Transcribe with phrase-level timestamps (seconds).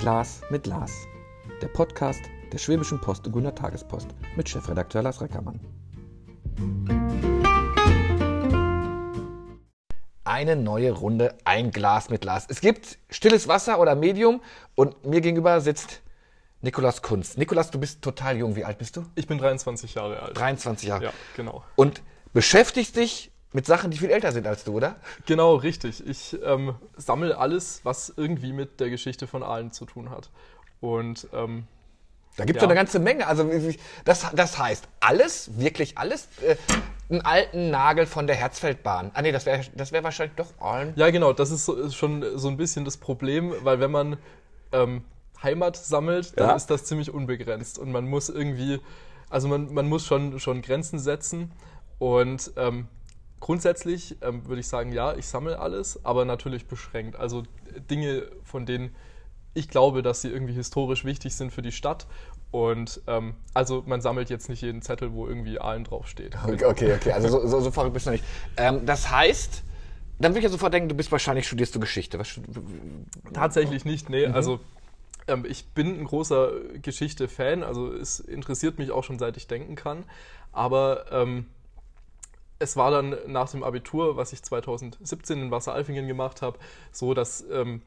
[0.00, 1.06] Glas mit Lars.
[1.60, 5.60] Der Podcast der Schwäbischen Post und Gunner Tagespost mit Chefredakteur Lars Reckermann.
[10.24, 12.46] Eine neue Runde, ein Glas mit Lars.
[12.48, 14.40] Es gibt stilles Wasser oder Medium
[14.74, 16.00] und mir gegenüber sitzt
[16.62, 17.36] Nikolas Kunz.
[17.36, 18.56] Nikolas, du bist total jung.
[18.56, 19.04] Wie alt bist du?
[19.16, 20.38] Ich bin 23 Jahre alt.
[20.38, 21.04] 23 Jahre.
[21.04, 21.62] Ja, genau.
[21.76, 22.00] Und
[22.32, 24.96] beschäftigst dich mit Sachen, die viel älter sind als du, oder?
[25.26, 26.06] Genau, richtig.
[26.06, 30.30] Ich ähm, sammle alles, was irgendwie mit der Geschichte von Aalen zu tun hat.
[30.80, 31.64] Und ähm,
[32.36, 32.68] Da gibt es Ja.
[32.68, 33.26] eine ganze Menge.
[33.26, 33.50] Also
[34.04, 36.56] das, das heißt, alles, wirklich alles, äh,
[37.10, 39.10] einen alten Nagel von der Herzfeldbahn.
[39.14, 40.92] Ah nee, das wäre das wär wahrscheinlich doch Aalen.
[40.94, 44.16] ja, genau, das ist, so, ist schon so ein bisschen das Problem, weil wenn man
[44.70, 45.02] ähm,
[45.42, 46.54] Heimat sammelt, dann Ja.
[46.54, 47.80] ist das ziemlich unbegrenzt.
[47.80, 48.78] Und man muss irgendwie,
[49.28, 51.50] also man, man muss schon, schon Grenzen setzen.
[51.98, 52.86] Und ähm,
[53.40, 57.16] grundsätzlich ähm, würde ich sagen, ja, ich sammle alles, aber natürlich beschränkt.
[57.16, 57.42] Also
[57.90, 58.94] Dinge, von denen
[59.52, 62.06] ich glaube, dass sie irgendwie historisch wichtig sind für die Stadt.
[62.52, 66.36] Und ähm, also man sammelt jetzt nicht jeden Zettel, wo irgendwie Aalen draufsteht.
[66.44, 67.12] Okay, okay, okay.
[67.12, 68.24] Also so, so, so verrückt bist du nicht.
[68.56, 69.62] Ähm, das heißt,
[70.18, 72.18] dann würde ich ja sofort denken, du bist wahrscheinlich, studierst du Geschichte.
[72.18, 72.40] Was,
[73.32, 74.26] Tatsächlich nicht, nee.
[74.26, 74.34] Mhm.
[74.34, 74.60] Also
[75.28, 76.50] ähm, ich bin ein großer
[76.82, 80.04] Geschichte-Fan, also es interessiert mich auch schon seit ich denken kann.
[80.52, 81.46] Aber ähm,
[82.60, 86.58] es war dann nach dem Abitur, was ich 2017 in Wasseralfingen gemacht habe,
[86.92, 87.82] so, dass ähm,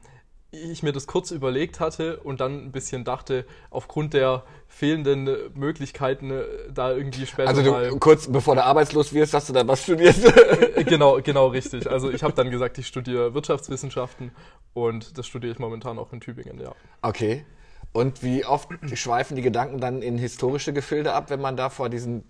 [0.50, 6.30] ich mir das kurz überlegt hatte und dann ein bisschen dachte, aufgrund der fehlenden Möglichkeiten,
[6.30, 7.88] äh, da irgendwie später also mal.
[7.88, 10.16] du, kurz bevor du arbeitslos wirst, hast du dann was studiert.
[10.86, 11.88] genau, genau richtig.
[11.88, 14.32] Also ich habe dann gesagt, ich studiere Wirtschaftswissenschaften
[14.74, 16.74] und das studiere ich momentan auch in Tübingen, ja.
[17.02, 17.44] okay.
[17.92, 21.88] Und wie oft schweifen die Gedanken dann in historische Gefilde ab, wenn man da vor
[21.88, 22.24] diesen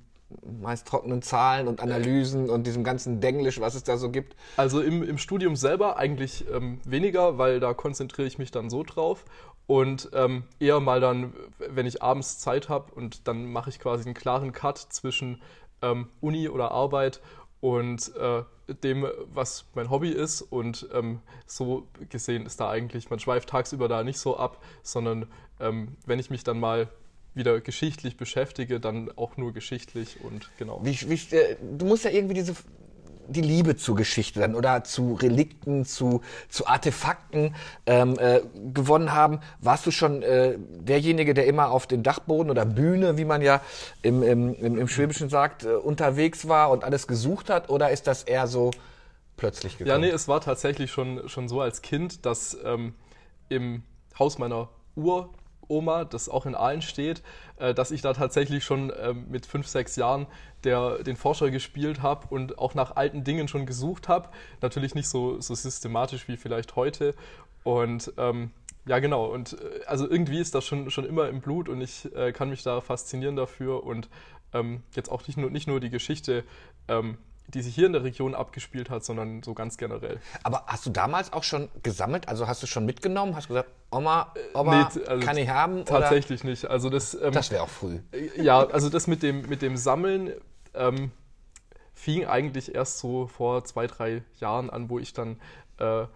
[0.60, 4.36] meist trockenen Zahlen und Analysen und diesem ganzen Denglisch, was es da so gibt.
[4.56, 8.82] Also im, im Studium selber eigentlich ähm, weniger, weil da konzentriere ich mich dann so
[8.82, 9.24] drauf.
[9.66, 14.04] Und ähm, eher mal dann, wenn ich abends Zeit habe und dann mache ich quasi
[14.04, 15.40] einen klaren Cut zwischen
[15.80, 17.20] ähm, Uni oder Arbeit
[17.60, 18.42] und äh,
[18.82, 20.42] dem, was mein Hobby ist.
[20.42, 25.26] Und ähm, so gesehen ist da eigentlich, man schweift tagsüber da nicht so ab, sondern
[25.60, 26.88] ähm, wenn ich mich dann mal
[27.34, 30.80] wieder geschichtlich beschäftige, dann auch nur geschichtlich und genau.
[30.84, 32.54] Wie, wie, äh, du musst ja irgendwie diese
[33.28, 37.54] die Liebe zur Geschichte dann oder zu Relikten, zu, zu Artefakten
[37.86, 38.40] ähm, äh,
[38.72, 39.40] gewonnen haben.
[39.60, 43.60] Warst du schon äh, derjenige, der immer auf den Dachboden oder Bühne, wie man ja
[44.02, 47.70] im, im, im, im Schwäbischen sagt, äh, unterwegs war und alles gesucht hat?
[47.70, 48.70] Oder ist das eher so
[49.36, 49.90] plötzlich gekommen?
[49.90, 52.94] Ja, nee, es war tatsächlich schon, schon so als Kind, dass ähm,
[53.48, 53.82] im
[54.18, 54.68] Haus meiner
[55.68, 57.22] Uroma, das auch in Aalen steht,
[57.58, 60.26] äh, dass ich da tatsächlich schon ähm, mit fünf, sechs Jahren
[60.64, 64.28] der, den Forscher gespielt habe und auch nach alten Dingen schon gesucht habe.
[64.60, 67.14] Natürlich nicht so, so systematisch wie vielleicht heute.
[67.62, 68.50] Und ähm,
[68.86, 69.26] ja, genau.
[69.26, 72.50] Und äh, also irgendwie ist das schon, schon immer im Blut und ich äh, kann
[72.50, 74.08] mich da faszinieren dafür und
[74.52, 76.44] ähm, jetzt auch nicht nur, nicht nur die Geschichte,
[76.88, 80.18] ähm, die sich hier in der Region abgespielt hat, sondern so ganz generell.
[80.42, 82.28] Aber hast du damals auch schon gesammelt?
[82.28, 83.36] Also hast du schon mitgenommen?
[83.36, 85.84] Hast du gesagt, Oma, Oma, Nee, also kann ich haben?
[85.84, 86.66] Tatsächlich nicht.
[86.66, 87.30] Also das, ähm, Oder?
[87.32, 88.00] Das wäre auch früh.
[88.36, 90.32] ja, also das mit dem, mit dem Sammeln
[90.74, 91.12] ähm,
[91.92, 95.40] fing eigentlich erst so vor zwei, drei Jahren an, wo ich dann
[95.78, 96.06] äh,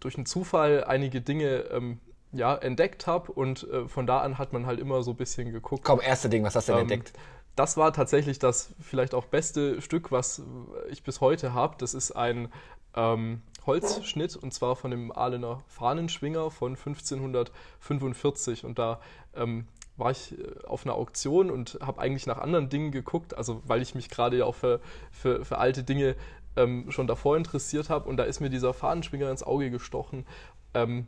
[0.00, 2.00] durch einen Zufall einige Dinge ähm,
[2.32, 5.52] ja, entdeckt habe und äh, von da an hat man halt immer so ein bisschen
[5.52, 5.84] geguckt.
[5.84, 7.12] Komm, erste Ding, was hast du denn Ähm, entdeckt?
[7.56, 10.42] Das war tatsächlich das vielleicht auch beste Stück, was
[10.90, 11.74] ich bis heute habe.
[11.78, 12.52] Das ist ein
[12.94, 18.64] ähm, Holzschnitt und zwar von dem Ahlener Fahnenschwinger von 1545.
[18.64, 19.00] Und da
[19.34, 19.66] ähm,
[19.96, 23.82] war ich äh, auf einer Auktion und habe eigentlich nach anderen Dingen geguckt, also weil
[23.82, 24.80] ich mich gerade ja auch für,
[25.10, 26.14] für, für alte Dinge
[26.56, 28.08] ähm, schon davor interessiert habe.
[28.08, 30.26] Und da ist mir dieser Fahnenschwinger ins Auge gestochen.
[30.74, 31.06] Ähm,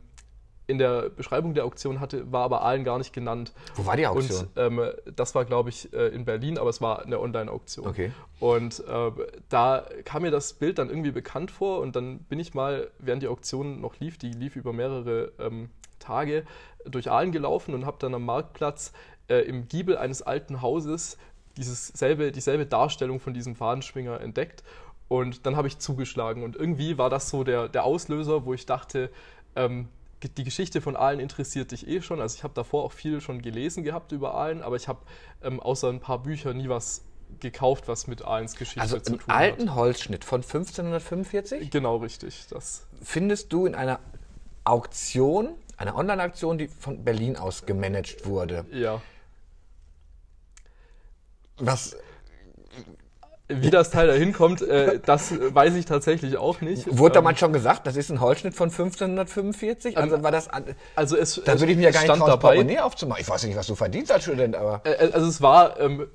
[0.69, 3.53] in der Beschreibung der Auktion hatte, war aber Aalen gar nicht genannt.
[3.75, 4.47] Wo war die Auktion?
[4.55, 7.87] Und ähm, das war, glaube ich, äh, in Berlin, aber es war eine Online-Auktion.
[7.87, 8.11] Okay.
[8.39, 9.11] Und äh,
[9.49, 13.23] da kam mir das Bild dann irgendwie bekannt vor und dann bin ich mal, während
[13.23, 16.45] die Auktion noch lief, die lief über mehrere ähm, Tage,
[16.85, 18.93] durch Aalen gelaufen und habe dann am Marktplatz
[19.27, 21.17] äh, im Giebel eines alten Hauses
[21.57, 24.63] dieses selbe, dieselbe Darstellung von diesem Fahnenschwinger entdeckt.
[25.07, 26.43] Und dann habe ich zugeschlagen.
[26.43, 29.09] Und irgendwie war das so der, der Auslöser, wo ich dachte,
[29.55, 29.87] ähm,
[30.23, 32.19] die Geschichte von Aalen interessiert dich eh schon.
[32.19, 34.99] Also ich habe davor auch viel schon gelesen gehabt über Aalen, aber ich habe
[35.41, 37.03] ähm, außer ein paar Bücher nie was
[37.39, 39.75] gekauft, was mit Ahlens Geschichte Also zu einen tun alten hat.
[39.75, 42.47] Holzschnitt von 1545 Genau richtig.
[42.49, 43.99] Das, findest du in einer
[44.63, 48.65] Auktion, einer Online-Auktion, die von Berlin aus gemanagt wurde.
[48.71, 49.01] ja.
[51.61, 51.97] Was
[53.49, 56.85] Wie das Teil da hinkommt, äh, das weiß ich tatsächlich auch nicht.
[56.97, 59.97] Wurde da mal schon gesagt, das ist ein Holzschnitt von 1545?
[59.97, 60.49] Also war das.
[60.95, 62.39] Also es, da würde ich mir ja gar nicht stand trauen.
[62.39, 63.21] Portemonnaie aufzumachen.
[63.21, 64.83] Ich weiß nicht, was du verdienst als Student, aber.
[65.13, 66.05] Also es war ähm,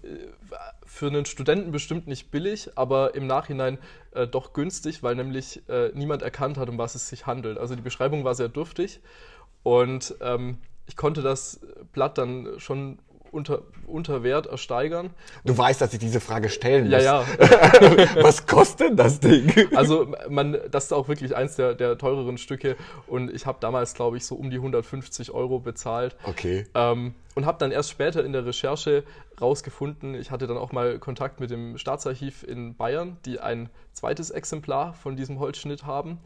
[0.94, 3.78] für einen Studenten bestimmt nicht billig, aber im Nachhinein
[4.12, 7.58] äh, doch günstig, weil nämlich äh, niemand erkannt hat, um was es sich handelt.
[7.58, 9.00] Also die Beschreibung war sehr dürftig
[9.64, 11.60] und ähm, ich konnte das
[11.92, 12.98] Blatt dann schon
[13.34, 15.10] unter, unter Wert ersteigern.
[15.44, 17.26] Du weißt, dass ich diese Frage stellen Ja, muss.
[17.38, 18.22] ja.
[18.22, 19.52] Was kostet denn das Ding?
[19.76, 22.76] Also man, das ist auch wirklich eins der, der teureren Stücke
[23.06, 26.16] und ich habe damals, glaube ich, so um die 150 Euro bezahlt.
[26.24, 26.66] Okay.
[26.74, 29.02] Ähm, und habe dann erst später in der Recherche
[29.40, 34.30] rausgefunden, ich hatte dann auch mal Kontakt mit dem Staatsarchiv in Bayern, die ein zweites
[34.30, 36.18] Exemplar von diesem Holzschnitt haben.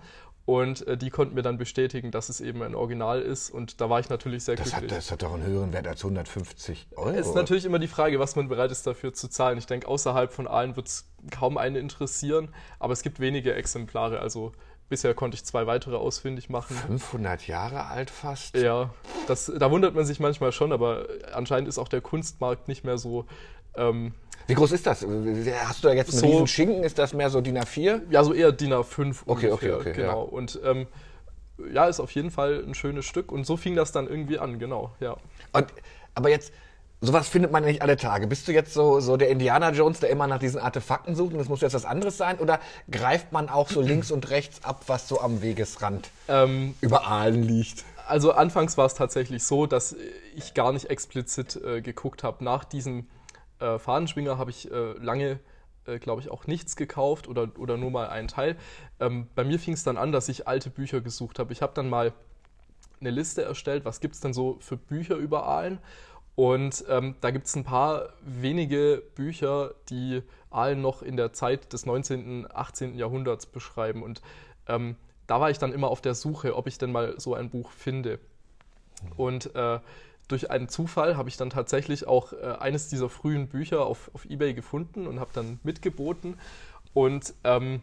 [0.49, 3.51] Und äh, die konnten mir dann bestätigen, dass es eben ein Original ist.
[3.51, 4.99] Und da war ich natürlich sehr Das hat, glücklich.
[4.99, 7.11] das hat doch einen höheren Wert als 150 Euro.
[7.11, 9.59] Es ist natürlich immer die Frage, was man bereit ist dafür zu zahlen.
[9.59, 12.49] Ich denke, außerhalb von Aalen wird es kaum eine interessieren,
[12.79, 14.21] aber es gibt wenige Exemplare.
[14.21, 14.53] Also
[14.89, 16.75] bisher konnte ich zwei weitere ausfindig machen.
[16.77, 18.57] 500 Jahre alt fast?
[18.57, 18.89] Ja,
[19.27, 22.97] das, da wundert man sich manchmal schon, aber anscheinend ist auch der Kunstmarkt nicht mehr
[22.97, 23.27] so,
[23.77, 24.15] ähm,
[24.49, 25.07] Wie groß ist das?
[25.67, 26.83] Hast du da jetzt einen So- riesen Schinken?
[26.83, 28.01] Ist das mehr so DIN A4?
[28.11, 29.53] ja, so eher DIN A5 Okay, ungefähr.
[29.55, 30.25] okay, okay, genau.
[30.25, 30.31] ja.
[30.33, 30.87] Und ähm,
[31.73, 34.59] ja, ist auf jeden Fall ein schönes Stück und so fing das dann irgendwie an,
[34.59, 35.17] genau, ja.
[35.53, 35.67] Und,
[36.15, 36.53] aber jetzt,
[37.01, 38.27] sowas findet man ja nicht alle Tage.
[38.27, 41.39] Bist du jetzt so, so der Indiana Jones, der immer nach diesen Artefakten sucht und
[41.39, 42.39] das muss jetzt was anderes sein?
[42.39, 42.59] Oder
[42.91, 47.43] greift man auch so links und rechts ab, was so am Wegesrand Ähm, über Aalen
[47.43, 47.85] liegt?
[48.07, 49.95] Also anfangs war es tatsächlich so, dass
[50.37, 52.43] ich gar nicht explizit äh, geguckt habe.
[52.43, 53.07] Nach diesem
[53.61, 55.41] äh, Fahnenschwinger habe ich äh, lange,
[55.87, 58.57] äh, glaube ich, auch nichts gekauft oder, oder nur mal einen Teil.
[59.01, 61.53] Ähm, bei mir fing es dann an, dass ich alte Bücher gesucht habe.
[61.53, 62.13] Ich habe dann mal
[63.01, 65.79] eine Liste erstellt, was gibt es denn so für Bücher über Aalen.
[66.35, 71.73] Und ähm, da gibt es ein paar wenige Bücher, die Aalen noch in der Zeit
[71.73, 72.97] des 19., 18.
[72.97, 74.03] Jahrhunderts beschreiben.
[74.03, 74.23] Und
[74.69, 74.97] ähm,
[75.27, 77.73] da war ich dann immer auf der Suche, ob ich denn mal so ein Buch
[77.73, 78.21] finde.
[79.17, 79.81] Und äh,
[80.29, 84.27] durch einen Zufall habe ich dann tatsächlich auch äh, eines dieser frühen Bücher auf, auf
[84.27, 86.39] Ebay gefunden und habe dann mitgeboten
[86.93, 87.83] und ähm,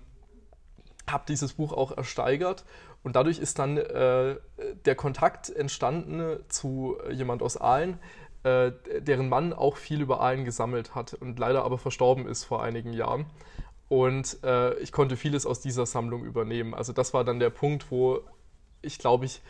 [1.09, 2.65] habe dieses Buch auch ersteigert.
[3.03, 4.37] Und dadurch ist dann äh,
[4.85, 7.99] der Kontakt entstanden zu jemand aus Aalen,
[8.43, 12.63] äh, deren Mann auch viel über Aalen gesammelt hat und leider aber verstorben ist vor
[12.63, 13.25] einigen Jahren.
[13.89, 16.73] Und äh, ich konnte vieles aus dieser Sammlung übernehmen.
[16.73, 18.21] Also das war dann der Punkt, wo
[18.81, 19.41] ich glaube ich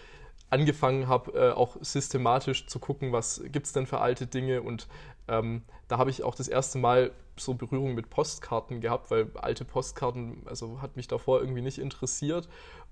[0.49, 4.61] angefangen habe, äh, auch systematisch zu gucken, was gibt es denn für alte Dinge.
[4.61, 4.87] Und
[5.27, 9.65] ähm, da habe ich auch das erste Mal so Berührung mit Postkarten gehabt, weil alte
[9.65, 12.47] Postkarten, also hat mich davor irgendwie nicht interessiert.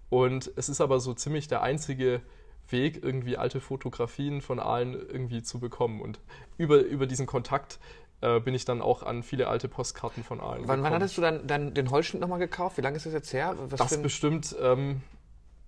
[0.10, 2.22] Und es ist aber so ziemlich der einzige
[2.70, 6.02] Weg, irgendwie alte Fotografien von Aalen irgendwie zu bekommen.
[6.02, 6.20] Und
[6.58, 7.80] über, über diesen Kontakt
[8.22, 11.22] äh, bin ich dann auch an viele alte Postkarten von Aalen Wann, wann hattest du
[11.22, 12.78] dann, dann den Holzschnitt nochmal gekauft?
[12.78, 13.56] Wie lange ist das jetzt her?
[13.70, 15.02] Was Das bestimmt, ähm,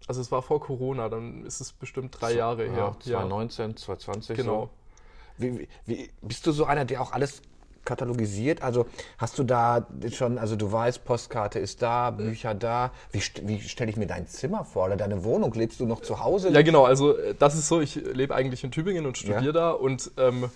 [0.07, 2.95] also es war vor Corona, dann ist es bestimmt drei Jahre ja, her.
[2.99, 4.37] 2019, 2020.
[4.37, 4.61] genau.
[4.61, 4.69] So.
[5.37, 7.41] Wie, wie, wie, bist du so einer, der auch alles
[7.83, 8.61] katalogisiert?
[8.61, 8.85] Also
[9.17, 12.91] hast du da schon, also du weißt, Postkarte ist da, Bücher da.
[13.11, 15.53] Wie, wie stelle ich mir dein Zimmer vor oder deine Wohnung?
[15.53, 16.49] Lebst du noch zu Hause?
[16.49, 19.51] Ja, genau, also äh, das ist so, ich lebe eigentlich in Tübingen und studiere Ja.
[19.51, 20.49] da und ähm,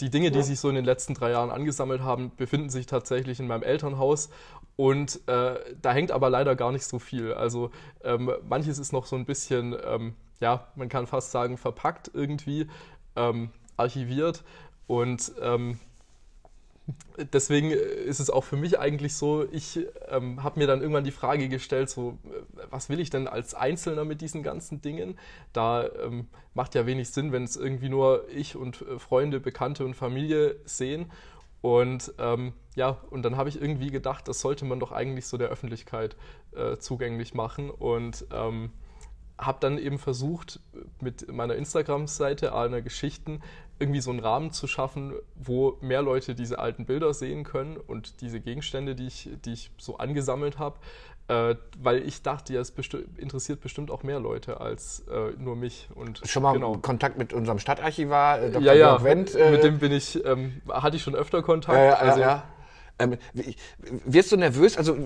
[0.00, 3.40] die Dinge, die sich so in den letzten drei Jahren angesammelt haben, befinden sich tatsächlich
[3.40, 4.30] in meinem Elternhaus
[4.76, 7.32] und äh, da hängt aber leider gar nicht so viel.
[7.32, 7.70] Also
[8.02, 12.68] ähm, manches ist noch so ein bisschen, ähm, ja, man kann fast sagen, verpackt irgendwie,
[13.16, 14.42] ähm, archiviert
[14.86, 15.78] und ähm,
[17.32, 21.12] deswegen ist es auch für mich eigentlich so, ich ähm, habe mir dann irgendwann die
[21.12, 25.18] Frage gestellt, so, äh, was will ich denn als Einzelner mit diesen ganzen Dingen?
[25.52, 29.84] Da ähm, macht ja wenig Sinn, wenn es irgendwie nur ich und äh, Freunde, Bekannte
[29.84, 31.10] und Familie sehen.
[31.64, 35.38] Und ähm, ja, und dann habe ich irgendwie gedacht, das sollte man doch eigentlich so
[35.38, 36.14] der Öffentlichkeit
[36.54, 37.70] äh, zugänglich machen.
[37.70, 38.70] Und ähm,
[39.38, 40.60] habe dann eben versucht,
[41.00, 43.40] mit meiner Instagram-Seite, einer Geschichten,
[43.78, 48.20] irgendwie so einen Rahmen zu schaffen, wo mehr Leute diese alten Bilder sehen können und
[48.20, 50.78] diese Gegenstände, die ich, die ich so angesammelt habe,
[51.28, 55.56] äh, weil ich dachte, ja, es besti interessiert bestimmt auch mehr Leute als äh, nur
[55.56, 55.88] mich.
[55.94, 56.76] Und Schon mal genau.
[56.76, 58.62] Kontakt mit unserem Stadtarchivar, äh, Dr.
[58.62, 62.00] Ja, ja, Wendt, äh, mit dem bin ich, ähm, hatte ich schon öfter Kontakt.
[62.00, 62.44] Also, ja.
[62.98, 63.18] Ähm,
[64.04, 64.76] wirst du nervös?
[64.76, 64.96] Also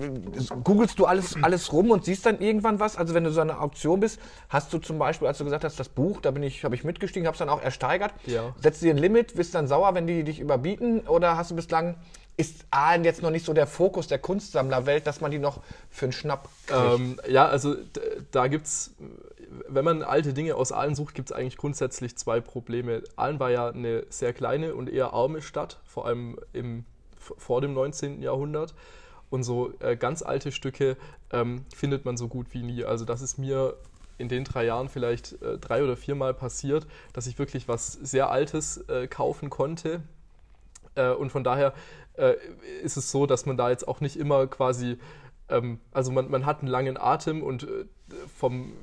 [0.63, 2.95] googelst du alles, alles rum und siehst dann irgendwann was?
[2.95, 5.79] Also wenn du so eine Auktion bist, hast du zum Beispiel, als du gesagt hast,
[5.79, 8.13] das Buch, da bin ich, habe ich mitgestiegen, habe es dann auch ersteigert.
[8.27, 8.53] Ja.
[8.61, 11.07] Setzt du dir ein Limit, bist dann sauer, wenn die dich überbieten?
[11.07, 11.95] Oder hast du bislang,
[12.37, 16.05] ist Aalen jetzt noch nicht so der Fokus der Kunstsammlerwelt, dass man die noch für
[16.05, 16.79] einen Schnapp kriegt?
[16.79, 17.75] Ähm, ja, also
[18.31, 18.95] da gibt es,
[19.67, 23.01] wenn man alte Dinge aus Aalen sucht, gibt es eigentlich grundsätzlich zwei Probleme.
[23.15, 26.85] Aalen war ja eine sehr kleine und eher arme Stadt, vor allem im
[27.37, 28.21] vor dem 19.
[28.21, 28.73] Jahrhundert.
[29.29, 30.97] Und so äh, ganz alte Stücke
[31.31, 32.83] ähm, findet man so gut wie nie.
[32.83, 33.75] Also das ist mir
[34.17, 38.29] in den drei Jahren vielleicht äh, drei oder viermal passiert, dass ich wirklich was sehr
[38.29, 40.01] Altes äh, kaufen konnte.
[40.95, 41.73] Äh, und von daher
[42.13, 42.35] äh,
[42.83, 44.97] ist es so, dass man da jetzt auch nicht immer quasi,
[45.47, 47.85] ähm, also man, man hat einen langen Atem und äh,
[48.35, 48.73] vom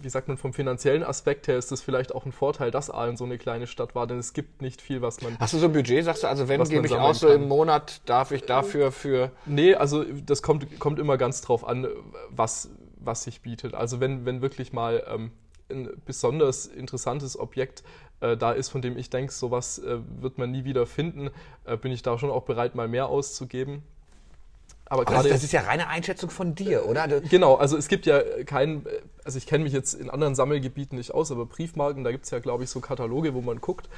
[0.00, 3.16] wie sagt man, vom finanziellen Aspekt her ist das vielleicht auch ein Vorteil, dass Aalen
[3.16, 5.38] so eine kleine Stadt war, denn es gibt nicht viel, was man.
[5.38, 8.02] Hast du so ein Budget, sagst du, also wenn gebe ich aus, so im Monat
[8.06, 9.30] darf ich dafür für.
[9.46, 11.86] Nee, also das kommt, kommt immer ganz drauf an,
[12.30, 13.74] was, was sich bietet.
[13.74, 15.32] Also wenn, wenn wirklich mal ähm,
[15.70, 17.82] ein besonders interessantes Objekt
[18.20, 21.30] äh, da ist, von dem ich denke, sowas äh, wird man nie wieder finden,
[21.64, 23.82] äh, bin ich da schon auch bereit, mal mehr auszugeben.
[24.86, 27.20] Aber gerade das, das, ist ja reine Einschätzung von dir, oder?
[27.22, 28.86] Genau, also es gibt ja keinen,
[29.24, 32.30] also ich kenne mich jetzt in anderen Sammelgebieten nicht aus, aber Briefmarken, da gibt es
[32.30, 33.88] ja, glaube ich, so Kataloge, wo man guckt,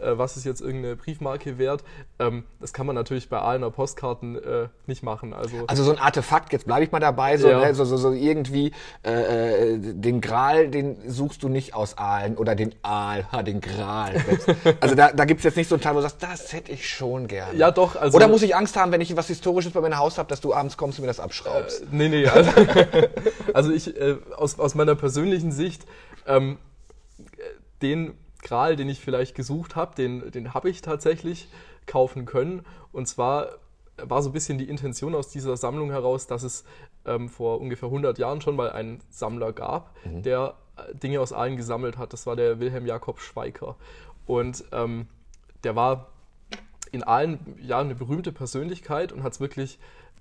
[0.00, 1.82] äh, was ist jetzt irgendeine Briefmarke wert.
[2.18, 5.32] Ähm, das kann man natürlich bei Ahlener Postkarten äh, nicht machen.
[5.32, 7.60] Also, also so ein Artefakt, jetzt bleibe ich mal dabei, so, ja.
[7.60, 8.72] ne, so, so, so, irgendwie
[9.04, 13.60] äh, äh, den Gral, den suchst du nicht aus Aalen oder den Aal, ha, den
[13.60, 14.14] Gral.
[14.80, 16.72] also da, da gibt es jetzt nicht so einen Teil, wo du sagst, das hätte
[16.72, 17.56] ich schon gerne.
[17.58, 17.96] Ja, doch.
[17.96, 20.40] Also, oder muss ich Angst haben, wenn ich was Historisches bei meinem Haus habe, dass
[20.40, 21.82] du abends kommst und mir das abschraubst?
[21.82, 22.26] Äh, nee, nee.
[22.26, 22.50] Also,
[23.54, 25.82] also ich, äh, aus, aus meiner persönlichen Sicht,
[26.26, 26.58] ähm,
[27.82, 28.14] den
[28.46, 31.48] Gral, den ich vielleicht gesucht habe, den, den habe ich tatsächlich
[31.86, 32.64] kaufen können.
[32.92, 33.58] Und zwar
[33.96, 36.64] war so ein bisschen die Intention aus dieser Sammlung heraus, dass es
[37.06, 40.22] ähm, vor ungefähr 100 Jahren schon mal einen Sammler gab, mhm.
[40.22, 42.12] der äh, Dinge aus Aalen gesammelt hat.
[42.12, 43.74] Das war der Wilhelm Jakob Schweiker.
[44.26, 45.08] Und ähm,
[45.64, 46.12] der war
[46.92, 49.80] in Aalen ja eine berühmte Persönlichkeit und hat es wirklich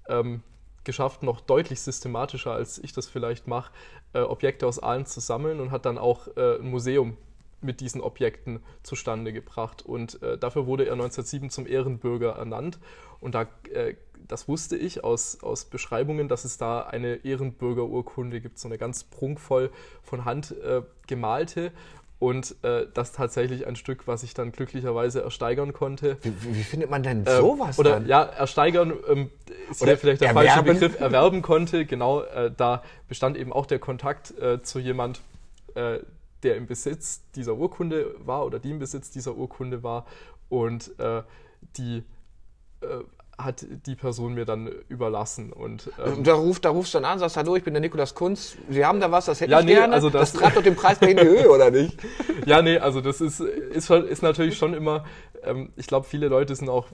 [0.10, 0.42] ähm,
[0.84, 3.72] geschafft, noch deutlich systematischer, als ich das vielleicht mache,
[4.14, 7.18] äh, Objekte aus Aalen zu sammeln und hat dann auch äh, ein Museum
[7.66, 9.82] mit diesen Objekten zustande gebracht.
[9.86, 12.80] Und äh, dafür wurde er 1907 zum Ehrenbürger ernannt.
[13.20, 13.96] Und da, äh,
[14.28, 19.04] das wusste ich aus, aus Beschreibungen, dass es da eine Ehrenbürgerurkunde gibt, so eine ganz
[19.04, 19.72] prunkvoll
[20.04, 21.72] von Hand äh, gemalte.
[22.18, 26.18] Und äh, das tatsächlich ein Stück, was ich dann glücklicherweise ersteigern konnte.
[26.22, 27.78] Wie, wie findet man denn ähm, sowas?
[27.78, 28.08] oder dann?
[28.08, 29.30] ja, ersteigern ähm,
[29.70, 30.48] ist oder vielleicht der erwerben?
[30.48, 31.86] falsche Begriff, erwerben konnte.
[31.86, 35.22] Genau, äh, da bestand eben auch der Kontakt äh, zu jemand,
[35.76, 36.00] äh,
[36.46, 40.06] der im Besitz dieser Urkunde war oder die im Besitz dieser Urkunde war
[40.48, 41.24] und äh,
[41.76, 42.04] die
[42.82, 43.04] äh,
[43.38, 45.52] hat die Person mir dann überlassen.
[45.52, 48.16] Und, ähm, da, ruft, da rufst du dann an, sagst, hallo, ich bin der Nikolas
[48.16, 49.94] Kunz, Sie haben da was, das hätte ja, ich nee, gerne.
[49.94, 51.98] Also das, das treibt doch den Preis bei in die Höhe, oder nicht?
[52.46, 55.04] ja, nee, also das ist, ist, ist natürlich schon immer,
[55.44, 56.88] ähm, ich glaube, viele Leute sind auch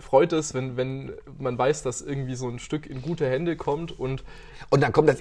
[0.00, 3.98] freut es, wenn, wenn man weiß, dass irgendwie so ein Stück in gute Hände kommt
[3.98, 4.24] und
[4.70, 5.18] und dann kommt das,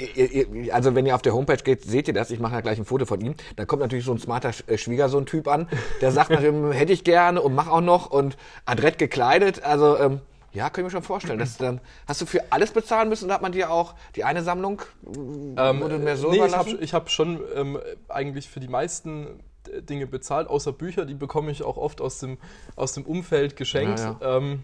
[0.72, 2.86] also wenn ihr auf der Homepage geht, seht ihr das, ich mache ja gleich ein
[2.86, 5.68] Foto von ihm, dann kommt natürlich so ein smarter äh, Schwiegersohn-Typ an,
[6.00, 10.22] der sagt natürlich, hätte ich gerne und mach auch noch und adrett gekleidet, also ähm,
[10.54, 11.40] ja, kann ich mir schon vorstellen.
[11.40, 14.44] Das, ähm, hast du für alles bezahlen müssen oder hat man dir auch die eine
[14.44, 16.78] Sammlung ähm, wurde mehr so nee, überlassen?
[16.82, 21.52] ich habe hab schon ähm, eigentlich für die meisten Dinge bezahlt, außer Bücher, die bekomme
[21.52, 22.38] ich auch oft aus dem,
[22.76, 24.00] aus dem Umfeld geschenkt.
[24.00, 24.38] Ja, ja.
[24.38, 24.64] Ähm,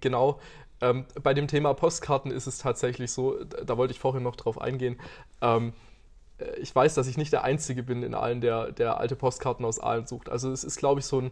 [0.00, 0.40] genau.
[0.80, 4.60] Ähm, bei dem Thema Postkarten ist es tatsächlich so, da wollte ich vorhin noch drauf
[4.60, 4.98] eingehen.
[5.40, 5.72] Ähm,
[6.38, 9.64] äh, ich weiß, dass ich nicht der Einzige bin in allen, der, der alte Postkarten
[9.64, 10.28] aus Aalen sucht.
[10.28, 11.30] Also es ist, glaube ich, so ein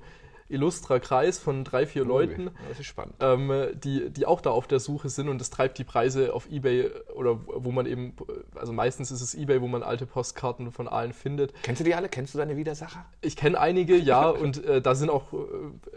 [0.50, 3.14] illustrer Kreis von drei, vier Leuten, das ist spannend.
[3.20, 6.50] Ähm, die, die auch da auf der Suche sind und das treibt die Preise auf
[6.50, 8.14] Ebay oder wo man eben,
[8.54, 11.54] also meistens ist es Ebay, wo man alte Postkarten von allen findet.
[11.62, 12.08] Kennst du die alle?
[12.08, 13.04] Kennst du deine Widersacher?
[13.20, 15.36] Ich kenne einige, ja, und äh, da sind auch äh,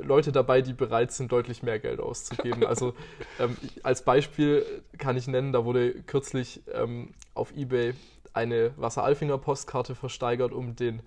[0.04, 2.64] Leute dabei, die bereit sind, deutlich mehr Geld auszugeben.
[2.74, 2.94] Also
[3.40, 4.66] ähm, als Beispiel
[4.98, 7.94] kann ich nennen, da wurde kürzlich ähm, auf Ebay
[8.34, 11.02] eine Wasser-Alfinger-Postkarte versteigert um den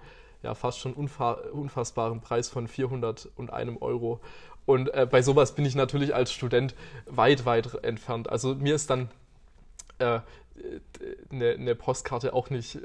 [0.47, 4.21] ja fast schon unfassbaren Preis von 401 Euro.
[4.65, 6.75] Und äh, bei sowas bin ich natürlich als Student
[7.07, 8.29] weit, weit entfernt.
[8.29, 9.09] Also mir ist dann
[9.99, 10.23] eine
[10.57, 12.81] äh, ne, ne Postkarte auch nicht, äh,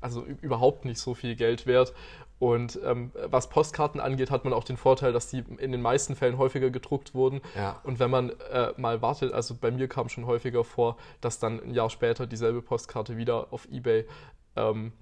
[0.00, 1.94] also überhaupt nicht so viel Geld wert.
[2.38, 6.14] Und ähm, was Postkarten angeht, hat man auch den Vorteil, dass die in den meisten
[6.14, 7.40] Fällen häufiger gedruckt wurden.
[7.56, 7.80] Ja.
[7.82, 11.60] Und wenn man äh, mal wartet, also bei mir kam schon häufiger vor, dass dann
[11.60, 14.06] ein Jahr später dieselbe Postkarte wieder auf eBay
[14.54, 14.92] ähm,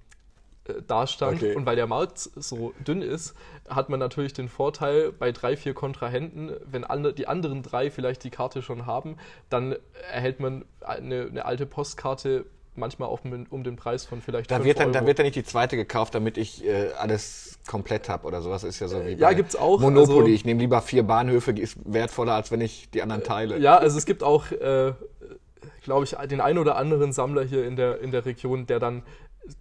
[0.67, 1.37] äh, dastand.
[1.37, 1.55] Okay.
[1.55, 3.35] Und weil der Markt so dünn ist,
[3.69, 8.23] hat man natürlich den Vorteil bei drei, vier Kontrahenten, wenn andre, die anderen drei vielleicht
[8.23, 9.17] die Karte schon haben,
[9.49, 9.75] dann
[10.11, 12.45] erhält man eine, eine alte Postkarte
[12.77, 14.99] manchmal auch um, den Preis von vielleicht da wird dann, Euro.
[14.99, 18.63] Da wird dann nicht die zweite gekauft, damit ich äh, alles komplett habe oder sowas.
[18.63, 19.79] Ist ja so wie ja, gibt's auch.
[19.79, 20.19] Monopoly.
[20.19, 23.57] Also, ich nehme lieber vier Bahnhöfe, ist wertvoller, als wenn ich die anderen teile.
[23.59, 24.93] Ja, also es gibt auch, äh,
[25.83, 29.03] glaube ich, den einen oder anderen Sammler hier in der, in der Region, der dann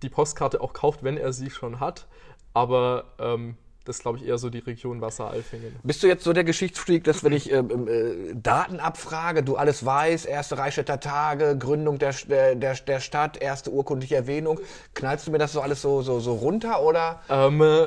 [0.03, 2.07] die Postkarte auch kauft, wenn er sie schon hat.
[2.55, 5.77] Aber ähm, das ist, glaube ich, eher so die Region Wasser-Alfingen.
[5.85, 9.87] Bist du jetzt so der Geschichtsfreak, dass wenn ich ähm, äh, Daten abfrage, du alles
[9.87, 14.59] weißt, erste Reichstätter Tage, Gründung der, der, der Stadt, erste urkundliche Erwähnung,
[14.95, 17.21] knallst du mir das so alles so, so, so runter oder?
[17.29, 17.87] Ähm, äh,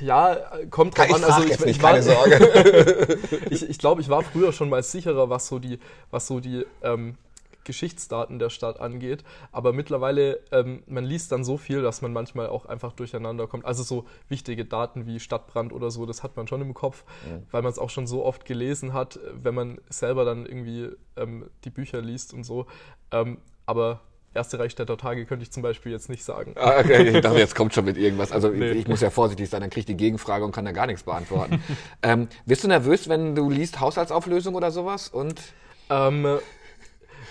[0.00, 0.38] ja,
[0.70, 1.24] kommt drauf ich an.
[1.24, 3.18] Also ich, jetzt nicht, ich, war, keine Sorge.
[3.50, 5.78] ich, ich glaube, ich war früher schon mal sicherer, was so die,
[6.10, 7.16] was so die ähm,
[7.70, 9.22] Geschichtsdaten der Stadt angeht.
[9.52, 13.64] Aber mittlerweile, ähm, man liest dann so viel, dass man manchmal auch einfach durcheinander kommt.
[13.64, 17.46] Also so wichtige Daten wie Stadtbrand oder so, das hat man schon im Kopf, Mhm.
[17.52, 21.48] weil man es auch schon so oft gelesen hat, wenn man selber dann irgendwie ähm,
[21.64, 22.66] die Bücher liest und so.
[23.12, 24.00] Ähm, aber
[24.34, 26.54] erste Reichstädter Tage könnte ich zum Beispiel jetzt nicht sagen.
[26.56, 28.32] Ah, okay, ich dachte, jetzt kommt schon mit irgendwas.
[28.32, 28.70] Also Nee.
[28.72, 30.86] ich, ich muss ja vorsichtig sein, dann kriege ich die Gegenfrage und kann da gar
[30.86, 31.62] nichts beantworten.
[32.02, 35.08] ähm, wirst du nervös, wenn du liest Haushaltsauflösung oder sowas?
[35.08, 35.40] Und
[35.92, 36.38] Ähm,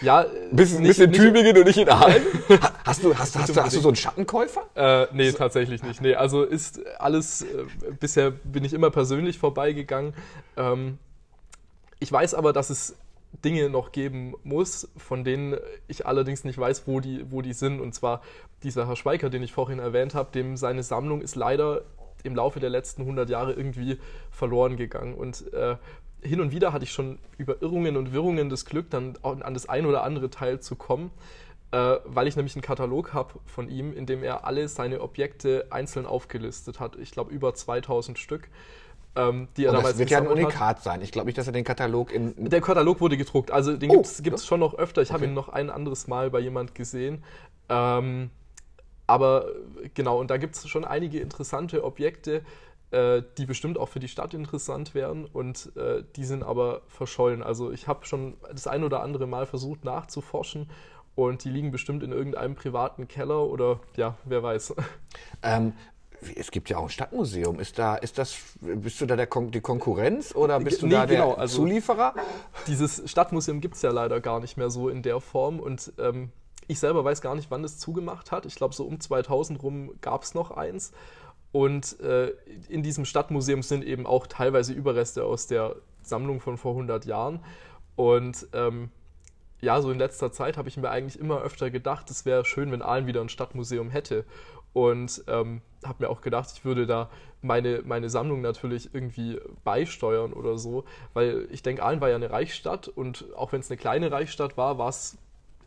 [0.02, 2.22] ja, bist, nicht- bist in nicht- Tübingen und nicht in Aalen?
[2.50, 4.64] Ha- hast, du, hast, du, hast, du, hast du so einen Schattenkäufer?
[4.76, 6.02] Äh, nee, tatsächlich nicht.
[6.02, 7.66] Nee, also ist alles, äh,
[8.00, 10.14] bisher bin ich immer persönlich vorbeigegangen.
[10.58, 10.98] Ähm,
[12.00, 12.96] ich weiß aber, dass es
[13.46, 15.56] Dinge noch geben muss, von denen
[15.88, 17.80] ich allerdings nicht weiß, wo die, wo die sind.
[17.80, 18.22] Und zwar
[18.64, 21.82] dieser Herr Schweiker, den ich vorhin erwähnt habe, dem seine Sammlung ist leider
[22.24, 24.00] im Laufe der letzten 100 Jahre irgendwie
[24.32, 25.14] verloren gegangen.
[25.14, 25.76] Und äh,
[26.22, 29.68] hin und wieder hatte ich schon über Irrungen und Wirrungen das Glück, dann an das
[29.70, 31.12] ein oder andere Teil zu kommen,
[31.72, 35.68] äh, weil ich nämlich einen Katalog habe von ihm, in dem er alle seine Objekte
[35.70, 36.96] einzeln aufgelistet hat.
[36.98, 38.50] Ich glaube über 2000 Stück.
[39.16, 40.34] Ähm, die er Und damals das wird ja ein hat.
[40.34, 41.02] Unikat sein.
[41.02, 42.34] Ich glaube nicht, dass er den Katalog in...
[42.50, 44.38] Der Katalog wurde gedruckt, also den Oh, gibt's ja.
[44.38, 45.02] schon noch öfter.
[45.02, 45.32] Ich habe Okay.
[45.32, 47.24] ihn noch ein anderes Mal bei jemand gesehen.
[47.70, 48.30] Ähm,
[49.08, 49.48] aber
[49.84, 52.44] äh, genau, und da gibt es schon einige interessante Objekte,
[52.92, 57.44] äh, die bestimmt auch für die Stadt interessant wären und äh, die sind aber verschollen.
[57.44, 60.70] Also ich habe schon das ein oder andere Mal versucht nachzuforschen
[61.16, 64.74] und die liegen bestimmt in irgendeinem privaten Keller oder ja, wer weiß.
[65.42, 65.74] Ähm,
[66.36, 67.60] es gibt ja auch ein Stadtmuseum.
[67.60, 70.94] Ist da, ist das, bist du da der Kon die Konkurrenz oder bist du Nee,
[70.94, 72.14] da der genau, also- Zulieferer?
[72.68, 76.32] Dieses Stadtmuseum gibt es ja leider gar nicht mehr so in der Form und ähm,
[76.68, 78.46] ich selber weiß gar nicht, wann es zugemacht hat.
[78.46, 80.92] Ich glaube, so um 2000 rum gab es noch eins.
[81.52, 82.34] Und äh,
[82.68, 87.40] in diesem Stadtmuseum sind eben auch teilweise Überreste aus der Sammlung von vor 100 Jahren.
[87.96, 88.92] Und ähm,
[89.62, 92.72] ja, so in letzter Zeit habe ich mir eigentlich immer öfter gedacht, es wäre schön,
[92.72, 94.26] wenn Aalen wieder ein Stadtmuseum hätte.
[94.74, 97.10] Und ähm, habe mir auch gedacht, ich würde da
[97.42, 100.84] meine, meine Sammlung natürlich irgendwie beisteuern oder so,
[101.14, 104.58] weil ich denke, Aalen war ja eine Reichsstadt und auch wenn es eine kleine Reichsstadt
[104.58, 105.18] war, war es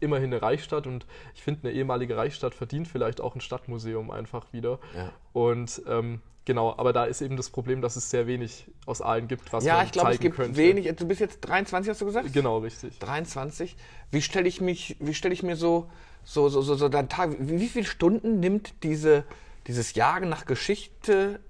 [0.03, 4.53] immerhin eine Reichsstadt und ich finde, eine ehemalige Reichsstadt verdient vielleicht auch ein Stadtmuseum einfach
[4.53, 4.79] wieder.
[4.97, 5.11] Ja.
[5.33, 9.29] Und ähm, genau, aber da ist eben das Problem, dass es sehr wenig aus Aalen
[9.29, 10.57] gibt, was Ja, man ich glaube, es zeigen gibt könnte.
[10.57, 10.95] wenig.
[10.97, 12.33] Du bist jetzt 23, hast du gesagt?
[12.33, 12.99] Genau, richtig.
[12.99, 13.77] 23.
[14.11, 15.89] Wie stelle ich mich, wie stelle ich mir so,
[16.25, 19.25] so, so, so, so deinen Tag, wie, wie viele Stunden nimmt diese,
[19.67, 21.41] dieses Jagen nach Geschichte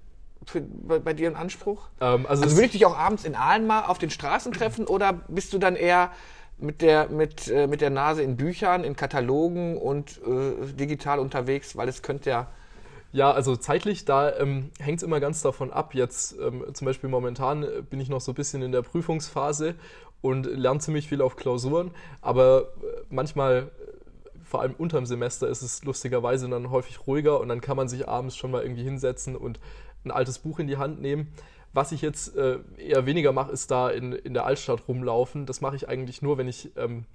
[0.45, 1.89] für, bei, bei dir in Anspruch?
[2.01, 4.85] Ähm, also Also würde ich dich auch abends in Aalen mal auf den Straßen treffen
[4.87, 6.11] oder bist du dann eher
[6.57, 11.75] mit der, mit, äh, mit der Nase in Büchern, in Katalogen und äh, digital unterwegs,
[11.75, 12.47] weil es könnte ja.
[13.11, 15.93] Ja, also zeitlich, da ähm, hängt es immer ganz davon ab.
[15.93, 19.75] Jetzt ähm, zum Beispiel momentan äh, bin ich noch so ein bisschen in der Prüfungsphase
[20.21, 25.61] und lerne ziemlich viel auf Klausuren, aber äh, manchmal, äh, vor allem unterm Semester, ist
[25.61, 29.35] es lustigerweise dann häufig ruhiger und dann kann man sich abends schon mal irgendwie hinsetzen
[29.35, 29.59] und
[30.05, 31.33] ein altes Buch in die Hand nehmen.
[31.73, 35.45] Was ich jetzt äh, eher weniger mache, ist da in, in der Altstadt rumlaufen.
[35.45, 37.05] Das mache ich eigentlich nur, wenn ich ähm,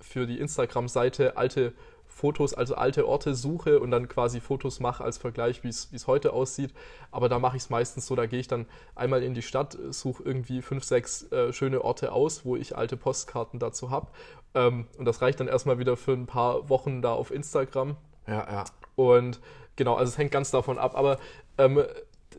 [0.00, 1.74] für die Instagram-Seite alte
[2.12, 6.32] Fotos, also alte Orte suche und dann quasi Fotos mache als Vergleich, wie es heute
[6.32, 6.72] aussieht.
[7.10, 9.76] Aber da mache ich es meistens so, da gehe ich dann einmal in die Stadt,
[9.90, 14.08] suche irgendwie fünf, sechs äh, schöne Orte aus, wo ich alte Postkarten dazu habe.
[14.54, 17.96] Ähm, und das reicht dann erstmal wieder für ein paar Wochen da auf Instagram.
[18.26, 18.64] Ja, ja.
[18.94, 19.40] Und
[19.76, 20.94] genau, also es hängt ganz davon ab.
[20.94, 21.18] Aber
[21.58, 21.82] ähm,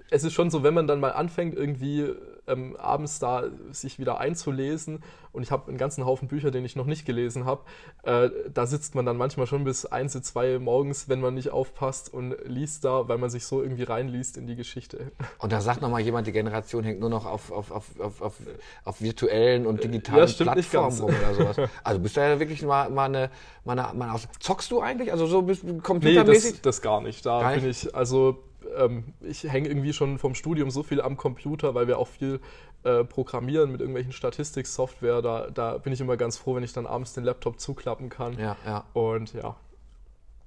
[0.09, 2.13] es ist schon so, wenn man dann mal anfängt, irgendwie
[2.47, 6.75] ähm, abends da sich wieder einzulesen und ich habe einen ganzen Haufen Bücher, den ich
[6.75, 7.63] noch nicht gelesen habe,
[8.03, 12.13] äh, da sitzt man dann manchmal schon bis eins, zwei morgens, wenn man nicht aufpasst
[12.13, 15.11] und liest da, weil man sich so irgendwie reinliest in die Geschichte.
[15.39, 18.35] Und da sagt nochmal jemand, die Generation hängt nur noch auf, auf, auf, auf, auf,
[18.83, 21.57] auf virtuellen und digitalen Ja, Plattformen rum oder sowas.
[21.83, 23.31] Also bist du ja wirklich mal, mal eine,
[23.63, 25.11] mal eine, mal eine Zockst du eigentlich?
[25.11, 26.51] Also so bist du Nee, computermäßig?
[26.53, 27.25] das, das gar nicht.
[27.25, 27.85] Da Gar bin nicht?
[27.85, 28.43] ich, also
[28.77, 32.39] ähm, ich hänge irgendwie schon vom Studium so viel am Computer, weil wir auch viel
[32.83, 35.21] äh, programmieren mit irgendwelchen Statistiksoftware.
[35.21, 38.37] Da, da bin ich immer ganz froh, wenn ich dann abends den Laptop zuklappen kann.
[38.39, 38.85] ja, ja.
[38.93, 39.55] Und ja.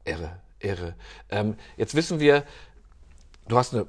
[0.05, 0.95] Irre, irre.
[1.31, 2.45] Ähm, jetzt wissen wir,
[3.49, 3.87] du hast eine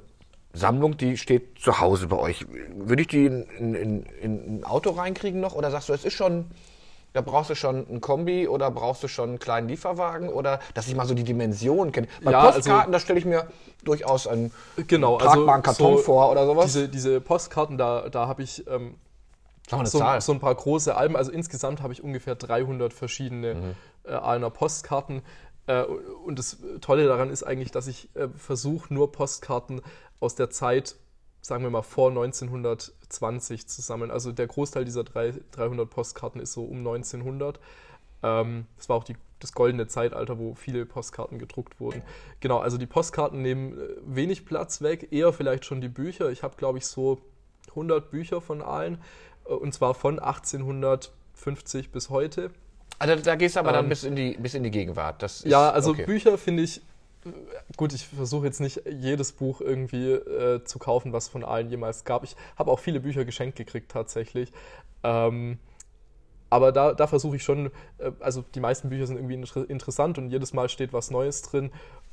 [0.52, 2.46] Sammlung, die steht zu Hause bei euch.
[2.74, 5.54] Würde ich die in, in, in, in ein Auto reinkriegen noch?
[5.54, 6.46] Oder sagst du, es ist schon,
[7.14, 10.88] Da brauchst du schon ein Kombi oder brauchst du schon einen kleinen Lieferwagen oder dass
[10.88, 12.06] ich mal so die Dimensionen kenne.
[12.22, 13.46] Bei Ja, also- Postkarten, da stelle ich mir
[13.84, 14.52] durchaus einen
[14.86, 16.66] Genau, tragbaren Karton so vor oder sowas.
[16.66, 18.96] Diese, diese Postkarten, da, da habe ich ähm,
[19.84, 21.16] so, so ein paar große Alben.
[21.16, 23.74] Also insgesamt habe ich ungefähr 300 verschiedene Mhm.
[24.04, 25.22] äh, Ahlener Postkarten.
[25.66, 29.80] Äh, und das Tolle daran ist eigentlich, dass ich äh, versuche, nur Postkarten
[30.20, 30.96] aus der Zeit,
[31.48, 34.10] sagen wir mal, vor 1920 zu sammeln.
[34.10, 37.58] Also der Großteil dieser drei, 300 Postkarten ist so um 1900.
[38.22, 42.02] Ähm, das war auch die, das goldene Zeitalter, wo viele Postkarten gedruckt wurden.
[42.40, 46.30] Genau, also die Postkarten nehmen äh, wenig Platz weg, eher vielleicht schon die Bücher.
[46.30, 47.18] Ich habe, glaube ich, so
[47.70, 49.02] 100 Bücher von allen,
[49.46, 52.50] äh, und zwar von 1850 bis heute.
[52.98, 55.22] Also da gehst du aber dann Ähm, bis in die, bis in die Gegenwart.
[55.22, 56.04] Ist, Ja, also okay.
[56.04, 56.82] Bücher finde ich,
[57.76, 62.04] gut, ich versuche jetzt nicht jedes Buch irgendwie äh, zu kaufen, was von allen jemals
[62.04, 62.24] gab.
[62.24, 64.52] Ich habe auch viele Bücher geschenkt gekriegt tatsächlich.
[65.02, 65.58] Ähm,
[66.50, 67.66] aber da, da versuche ich schon,
[67.98, 71.42] äh, also die meisten Bücher sind irgendwie inter interessant und jedes Mal steht was Neues
[71.42, 71.70] drin.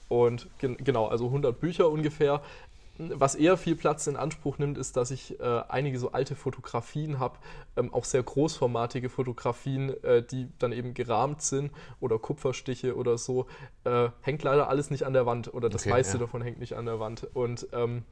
[0.08, 2.42] Und gen genau, also 100 Bücher ungefähr.
[2.98, 7.20] Was eher viel Platz in Anspruch nimmt, ist, dass ich äh, einige so alte Fotografien
[7.20, 7.38] habe,
[7.76, 13.48] ähm, auch sehr großformatige Fotografien, äh, die dann eben gerahmt sind oder Kupferstiche oder so.
[13.84, 16.20] Äh, hängt leider alles nicht an der Wand oder das Okay, meiste ja.
[16.20, 17.28] davon hängt nicht an der Wand.
[17.34, 18.04] Und ähm,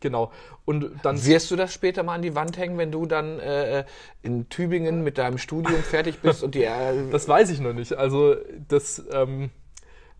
[0.00, 0.32] genau.
[0.64, 3.84] Und dann Wirst du das später mal an die Wand hängen, wenn du dann äh,
[4.22, 7.92] in Tübingen mit deinem Studium fertig bist und die äh, Das weiß ich noch nicht.
[7.94, 8.34] Also
[8.68, 9.50] das, ähm,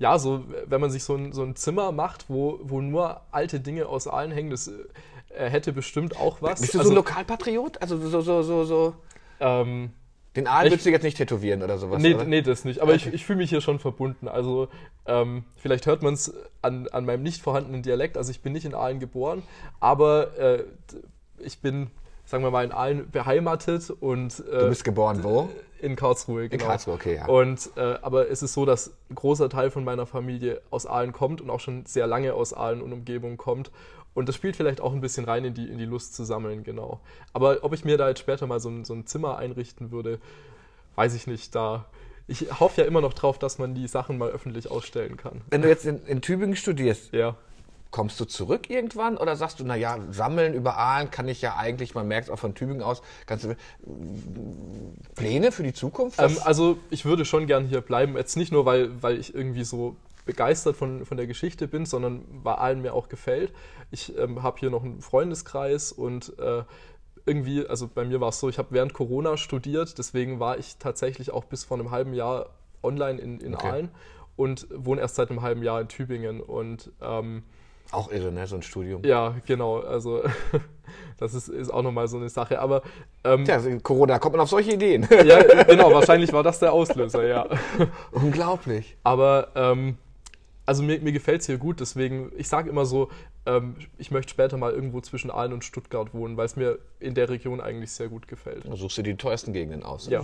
[0.03, 3.61] ja, so wenn man sich so ein, so ein Zimmer macht, wo, wo nur alte
[3.61, 6.61] Dinge aus allen hängen, das äh, hätte bestimmt auch was.
[6.61, 7.81] bist du so also, ein Lokalpatriot?
[7.81, 8.95] Also so so so so
[9.39, 9.91] ähm,
[10.35, 12.03] den Aal würdest du jetzt nicht tätowieren oder sowas?
[12.03, 12.25] nee, oder?
[12.25, 12.81] nee, das nicht.
[12.81, 13.09] Aber Okay.
[13.09, 14.27] ich, ich fühle mich hier schon verbunden.
[14.27, 14.69] Also
[15.07, 18.17] ähm, vielleicht hört man es an, an meinem nicht vorhandenen Dialekt.
[18.17, 19.43] Also ich bin nicht in Aalen geboren,
[19.79, 20.65] aber äh,
[21.39, 21.91] ich bin,
[22.25, 25.49] sagen wir mal, in Aalen beheimatet und äh, Du bist geboren wo?
[25.83, 26.65] In Karlsruhe, genau.
[26.65, 27.27] Karlsruhe, okay, ja.
[27.27, 31.13] Und, äh, aber es ist so, dass ein großer Teil von meiner Familie aus Aalen
[31.13, 33.71] kommt und auch schon sehr lange aus Aalen und Umgebung kommt.
[34.15, 36.65] Und das spielt vielleicht auch ein bisschen rein in die, in die Lust zu sammeln,
[36.65, 37.01] genau.
[37.33, 40.21] Aber ob ich mir da jetzt später mal so ein, so ein Zimmer einrichten würde,
[40.97, 41.55] weiß ich nicht.
[41.55, 41.87] Da
[42.29, 45.41] ich hoffe ja immer noch drauf, dass man die Sachen mal öffentlich ausstellen kann.
[45.51, 47.37] Wenn du jetzt in, in Tübingen studierst, Ja.
[47.93, 51.95] Kommst du zurück irgendwann oder sagst du, naja, sammeln über Aalen kann ich ja eigentlich,
[51.95, 53.57] man merkt es auch von Tübingen aus, kannst du
[55.15, 56.19] Pläne für die Zukunft?
[56.19, 58.17] Ähm, also ich würde schon gern hier bleiben.
[58.17, 62.25] Jetzt nicht nur, weil, weil ich irgendwie so begeistert von, von der Geschichte bin, sondern
[62.43, 63.53] weil allen mir auch gefällt.
[63.91, 66.63] Ich ähm, habe hier noch einen Freundeskreis und äh,
[67.27, 70.79] irgendwie, also bei mir war es so, ich habe während Corona studiert, deswegen war ich
[70.79, 72.51] tatsächlich auch bis vor einem halben Jahr
[72.83, 73.69] online in, in Okay.
[73.69, 73.89] Aalen
[74.37, 77.43] und wohne erst seit einem halben Jahr in Tübingen und ähm,
[77.93, 79.05] auch irre, ne, so ein Studium.
[79.05, 80.23] ja, genau, also
[81.19, 82.83] das ist, ist auch nochmal so eine Sache, aber
[83.25, 85.07] ähm, Tja, in Corona kommt man auf solche Ideen.
[85.25, 87.47] ja, genau, wahrscheinlich war das der Auslöser, ja.
[88.11, 88.97] Unglaublich.
[89.03, 89.99] Aber ähm,
[90.67, 93.09] also mir, mir gefällt es hier gut, deswegen, ich sage immer so,
[93.45, 97.15] ähm, ich möchte später mal irgendwo zwischen Aalen und Stuttgart wohnen, weil es mir in
[97.15, 98.65] der Region eigentlich sehr gut gefällt.
[98.65, 100.09] Da suchst du die teuersten Gegenden aus.
[100.09, 100.23] Ja.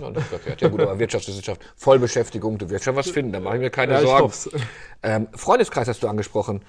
[0.59, 3.93] Ja gut, aber Wirtschaftswissenschaft, Vollbeschäftigung, du wirst schon was finden, da mache ich mir keine
[3.93, 4.33] Ja, Sorgen.
[5.01, 6.61] Ähm, Freundeskreis hast du angesprochen.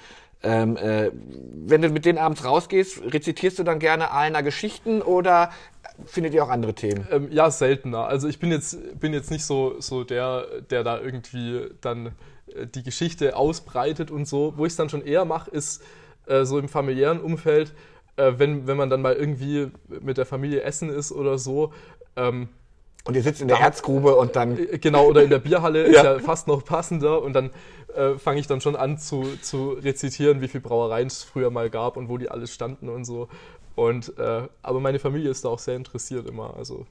[0.42, 1.10] Ähm, äh,
[1.66, 5.50] wenn du mit denen abends rausgehst, rezitierst du dann gerne Aalener Geschichten oder
[6.06, 7.06] findet ihr auch andere Themen?
[7.10, 8.06] Ähm, ja, seltener.
[8.06, 12.12] Also ich bin jetzt, bin jetzt nicht so, so der, der da irgendwie dann
[12.54, 14.54] äh, die Geschichte ausbreitet und so.
[14.56, 15.82] Wo ich es dann schon eher mache, ist
[16.30, 17.74] äh, so im familiären Umfeld,
[18.16, 19.68] äh, wenn, wenn man dann mal irgendwie
[20.00, 21.72] mit der Familie essen ist oder so.
[22.16, 22.48] Ähm,
[23.04, 25.96] Und ihr sitzt in der Erzgrube und dann Äh, Genau, oder in der Bierhalle ist
[26.02, 26.14] Ja.
[26.14, 27.50] ja fast noch passender und dann
[27.94, 31.70] äh, fange ich dann schon an zu, zu rezitieren, wie viele Brauereien es früher mal
[31.70, 33.28] gab und wo die alles standen und so.
[33.74, 36.54] Und äh, aber meine Familie ist da auch sehr interessiert immer.
[36.56, 36.86] Also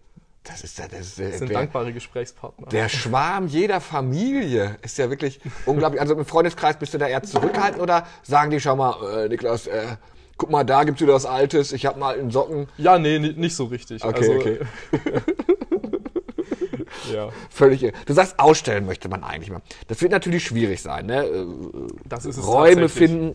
[0.50, 2.68] das ist, das ist äh, sind der, dankbare Gesprächspartner.
[2.68, 6.02] der Schwarm jeder Familie ist ja wirklich unglaublich.
[6.02, 9.68] Also im Freundeskreis bist du da eher zurückhaltend oder sagen die, schau mal, äh, Niklas,
[9.68, 9.84] äh,
[10.38, 13.34] guck mal, da gibt's wieder was Altes, ich habe mal in Socken ja, nee, ni-
[13.34, 14.04] nicht so richtig.
[14.04, 14.60] Okay, also, okay.
[17.14, 17.94] ja, Völlig.
[18.06, 19.62] Du sagst, ausstellen möchte man eigentlich mal.
[19.88, 21.24] Das wird natürlich schwierig sein, ne?
[21.26, 21.46] Äh,
[22.06, 23.34] das ist es Räume finden.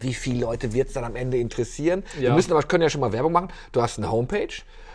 [0.00, 2.02] Wie viele Leute wird es dann am Ende interessieren?
[2.18, 2.34] Wir Ja.
[2.34, 3.48] müssen aber können ja schon mal Werbung machen.
[3.70, 4.48] Du hast eine Homepage.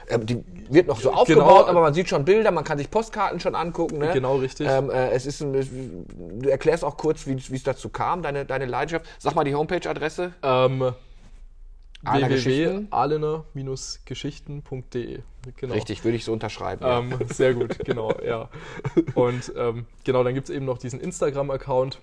[0.09, 3.39] Ähm, Die wird noch so aufgebaut, aber man sieht schon Bilder, man kann sich Postkarten
[3.39, 3.99] schon angucken.
[3.99, 4.11] Ne?
[4.13, 4.67] Genau, richtig.
[4.69, 5.53] Ähm, äh, es ist ein,
[6.41, 9.05] du erklärst auch kurz, wie es dazu kam, deine, deine Leidenschaft.
[9.19, 10.33] Sag mal die Homepage-Adresse.
[10.43, 10.93] Ähm,
[12.03, 12.87] Ahlener Geschichten?
[12.91, 15.19] www.ahlener-geschichten.de
[15.55, 15.73] genau.
[15.73, 16.85] Richtig, würde ich so unterschreiben.
[16.85, 16.99] ja.
[16.99, 18.49] Ähm, sehr gut, genau, ja.
[19.15, 21.99] Und ähm, genau, dann gibt es eben noch diesen Instagram-Account,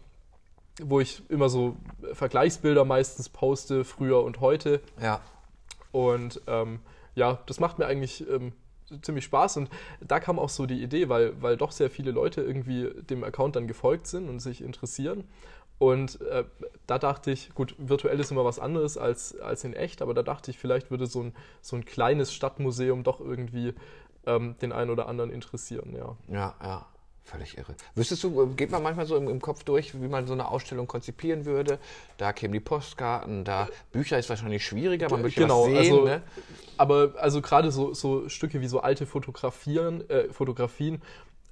[0.82, 1.76] wo ich immer so
[2.12, 4.80] Vergleichsbilder meistens poste, früher und heute.
[5.00, 5.20] ja.
[5.92, 6.80] Und ähm,
[7.14, 8.52] ja, das macht mir eigentlich ähm,
[9.02, 12.42] ziemlich Spaß und da kam auch so die Idee, weil, weil doch sehr viele Leute
[12.42, 15.24] irgendwie dem Account dann gefolgt sind und sich interessieren.
[15.78, 16.44] Und äh,
[16.86, 20.22] da dachte ich, gut, virtuell ist immer was anderes als, als in echt, aber da
[20.22, 23.74] dachte ich, vielleicht würde so ein, so ein kleines Stadtmuseum doch irgendwie
[24.24, 26.16] ähm, den einen oder anderen interessieren, ja.
[26.28, 26.86] Ja, ja.
[27.24, 27.74] Völlig irre.
[27.94, 30.46] Wüsstest du, äh, geht man manchmal so im, im, Kopf durch, wie man so eine
[30.48, 31.78] Ausstellung konzipieren würde?
[32.18, 35.76] Da kämen die Postkarten, da Bücher ist wahrscheinlich schwieriger, man möchte genau, was sehen.
[35.76, 36.22] Also, ne?
[36.76, 41.00] Aber also gerade so, so Stücke wie so alte Fotografieren, äh, Fotografien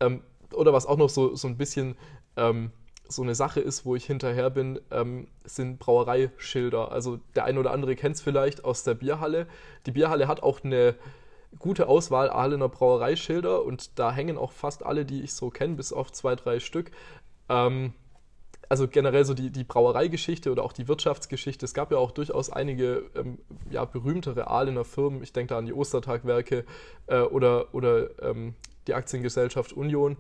[0.00, 1.96] ähm, oder was auch noch so, so ein bisschen
[2.36, 2.70] ähm,
[3.08, 6.92] so eine Sache ist, wo ich hinterher bin, ähm, sind Brauereischilder.
[6.92, 9.46] Also der eine oder andere kennt es vielleicht aus der Bierhalle.
[9.86, 10.96] Die Bierhalle hat auch eine
[11.58, 15.92] gute Auswahl Ahlener Brauereischilder und da hängen auch fast alle, die ich so kenne, bis
[15.92, 16.90] auf zwei, drei Stück.
[17.48, 17.92] Ähm,
[18.68, 21.66] also generell so die, die Brauereigeschichte oder auch die Wirtschaftsgeschichte.
[21.66, 23.38] Es gab ja auch durchaus einige ähm,
[23.70, 25.22] ja, berühmtere Ahlener Firmen.
[25.22, 26.64] Ich denke da an die Ostertagwerke
[27.06, 28.54] äh, oder, oder ähm,
[28.86, 30.16] die Aktiengesellschaft Union.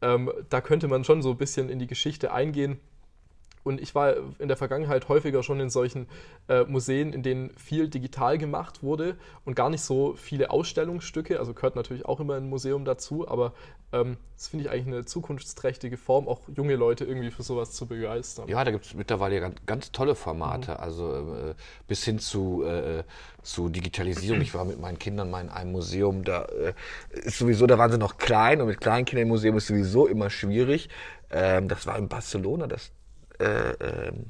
[0.00, 2.80] Ähm, da könnte man schon so ein bisschen in die Geschichte eingehen.
[3.64, 6.08] Und ich war in der Vergangenheit häufiger schon in solchen
[6.48, 11.38] äh, Museen, in denen viel digital gemacht wurde und gar nicht so viele Ausstellungsstücke.
[11.38, 13.52] Also gehört natürlich auch immer ein Museum dazu, aber
[13.92, 17.86] ähm, das finde ich eigentlich eine zukunftsträchtige Form, auch junge Leute irgendwie für sowas zu
[17.86, 18.48] begeistern.
[18.48, 20.76] Ja, da gibt es mittlerweile ganz, ganz, tolle Formate, mhm.
[20.78, 21.54] also äh,
[21.86, 23.04] bis hin zu, äh,
[23.42, 24.40] zu Digitalisierung.
[24.40, 26.72] Ich war mit meinen Kindern mal in einem Museum, da äh,
[27.12, 30.06] ist sowieso, da waren sie noch klein und mit kleinen Kindern im Museum ist sowieso
[30.06, 30.88] immer schwierig.
[31.30, 32.90] Ähm, das war in Barcelona, das
[33.42, 34.26] äh, ähm,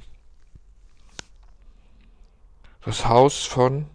[2.85, 3.87] das Haus von,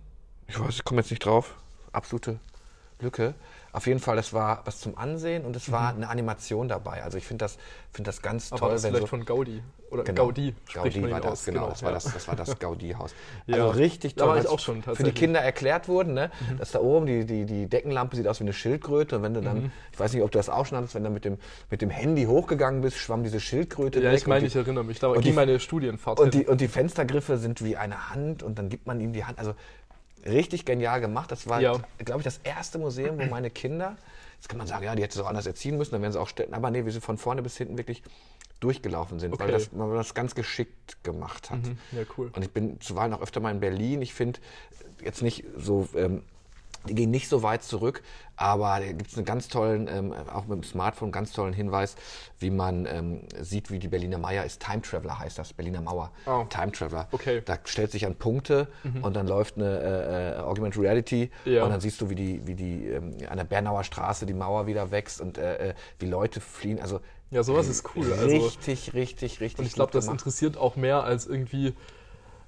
[0.47, 1.55] ich weiß, ich komme jetzt nicht drauf,
[1.91, 2.39] absolute
[2.99, 3.33] Lücke.
[3.73, 5.97] Auf jeden Fall, das war was zum Ansehen und es war mhm.
[5.97, 7.03] eine Animation dabei.
[7.03, 7.57] Also ich finde das,
[7.91, 8.71] find das ganz Aber toll.
[8.71, 10.55] Das wenn vielleicht so, von Gaudi oder genau, Gaudi.
[10.73, 11.45] Gaudi war das, aus.
[11.45, 11.59] genau.
[11.59, 13.13] genau das, war das, das war das Gaudi-Haus.
[13.45, 13.55] ja.
[13.55, 14.27] Also richtig toll.
[14.27, 16.31] Da war ich auch schon Für die Kinder erklärt wurden, ne?
[16.49, 16.57] Mhm.
[16.57, 19.41] dass da oben die, die, die Deckenlampe sieht aus wie eine Schildkröte und wenn du
[19.41, 19.71] dann, mhm.
[19.91, 21.37] ich weiß nicht, ob du das auch schon hattest, wenn du mit dem,
[21.69, 24.99] mit dem Handy hochgegangen bist, schwamm diese Schildkröte Ja, ich meine, ich erinnere mich.
[24.99, 28.69] Da ging meine Studienfahrt und die, und die Fenstergriffe sind wie eine Hand und dann
[28.69, 29.39] gibt man ihm die Hand.
[29.39, 29.53] Also
[30.25, 31.31] richtig genial gemacht.
[31.31, 31.79] Das war, ja.
[31.99, 33.97] glaube ich, das erste Museum, wo meine Kinder
[34.37, 36.19] Jetzt kann man sagen, ja, die hätte es auch anders erziehen müssen, dann wären sie
[36.19, 36.53] auch Städten.
[36.53, 38.03] Aber nee, wie sie von vorne bis hinten wirklich
[38.59, 39.45] durchgelaufen sind, okay.
[39.45, 41.63] weil, das, man das ganz geschickt gemacht hat.
[41.63, 42.31] Mhm, ja, cool.
[42.35, 44.01] Und ich bin zuweilen auch öfter mal in Berlin.
[44.01, 44.39] Ich finde
[45.03, 46.23] jetzt nicht so ähm,
[46.87, 48.01] die gehen nicht so weit zurück,
[48.35, 51.95] aber da gibt es einen ganz tollen, ähm, auch mit dem Smartphone, ganz tollen Hinweis,
[52.39, 54.61] wie man ähm, sieht, wie die Berliner Mauer ist.
[54.61, 56.11] Time Traveler heißt das, Berliner Mauer.
[56.25, 56.45] Oh.
[56.49, 57.07] Time Traveler.
[57.11, 57.41] Okay.
[57.45, 59.03] Da stellt sich an Punkte mhm.
[59.03, 61.63] und dann läuft eine äh, äh, Augmented Reality ja.
[61.63, 64.67] und dann siehst du, wie die, wie die ähm, an der Bernauer Straße die Mauer
[64.67, 66.79] wieder wächst und äh, äh wie Leute fliehen.
[66.79, 66.99] Also
[67.31, 68.11] ja, sowas ist cool.
[68.11, 69.59] Also richtig, also, richtig, richtig.
[69.59, 71.73] Und ich glaube, das interessiert auch mehr als irgendwie,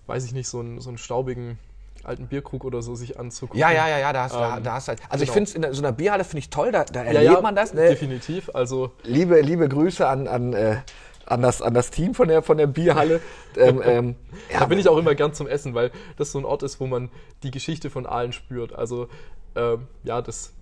[0.08, 1.58] weiß ich nicht, so einen, so einen staubigen
[2.06, 3.60] alten Bierkrug oder so sich anzugucken.
[3.60, 5.00] Ja, ja, ja, ja, da hast, ähm, da, da hast halt.
[5.10, 5.24] Also genau.
[5.24, 7.42] ich finde es in so einer Bierhalle finde ich toll, da, da erlebt ja, ja,
[7.42, 7.74] man das.
[7.74, 7.90] Ne?
[7.90, 8.50] Definitiv.
[8.54, 10.78] Also liebe, liebe Grüße an, an, äh,
[11.26, 13.22] an, das, an das Team von der, von der Bierhalle.
[13.58, 14.16] ähm, ähm,
[14.52, 16.80] ja, da bin ich auch immer gern zum Essen, weil das so ein Ort ist,
[16.80, 17.10] wo man
[17.44, 18.74] die Geschichte von Aalen spürt.
[18.74, 19.08] Also
[19.56, 20.54] ähm, ja, das.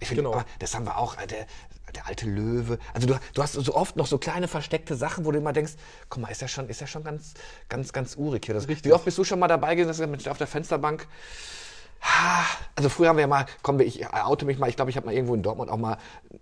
[0.00, 0.42] Ich find, genau.
[0.58, 1.14] das haben wir auch.
[1.16, 1.46] Der,
[1.96, 2.78] der alte Löwe.
[2.94, 5.72] Also du, du hast so oft noch so kleine versteckte Sachen, wo du immer denkst,
[6.08, 7.34] guck mal, ist ja schon, ist ja schon ganz,
[7.68, 8.54] ganz, ganz urig hier.
[8.54, 11.06] Das, Wie oft bist du schon mal dabei gewesen, dass du auf der Fensterbank
[12.74, 15.06] also früher haben wir ja mal, komm, ich oute mich mal, ich glaube, ich habe
[15.06, 15.98] mal irgendwo in Dortmund auch mal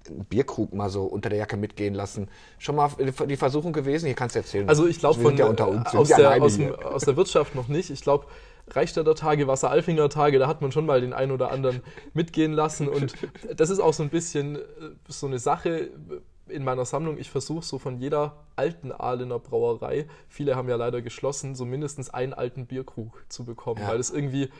[0.08, 2.28] einen Bierkrug mal so unter der Jacke mitgehen lassen.
[2.58, 4.06] Schon mal die Versuchung gewesen?
[4.06, 4.68] Hier kannst du erzählen.
[4.68, 7.68] Also ich glaube von ja unter uns, aus, der, aus, dem, aus, der, Wirtschaft noch
[7.68, 7.90] nicht.
[7.90, 8.26] Ich glaube,
[8.68, 11.82] Reichstädter Tage, Wasseralfinger Tage, da hat man schon mal den einen oder anderen
[12.14, 12.88] mitgehen lassen.
[12.88, 13.14] Und
[13.56, 14.60] das ist auch so ein bisschen äh,
[15.08, 15.90] so eine Sache
[16.48, 17.18] in meiner Sammlung.
[17.18, 22.10] Ich versuche so von jeder alten Ahlener Brauerei, viele haben ja leider geschlossen, so mindestens
[22.10, 23.88] einen alten Bierkrug zu bekommen, ja.
[23.88, 24.50] weil es irgendwie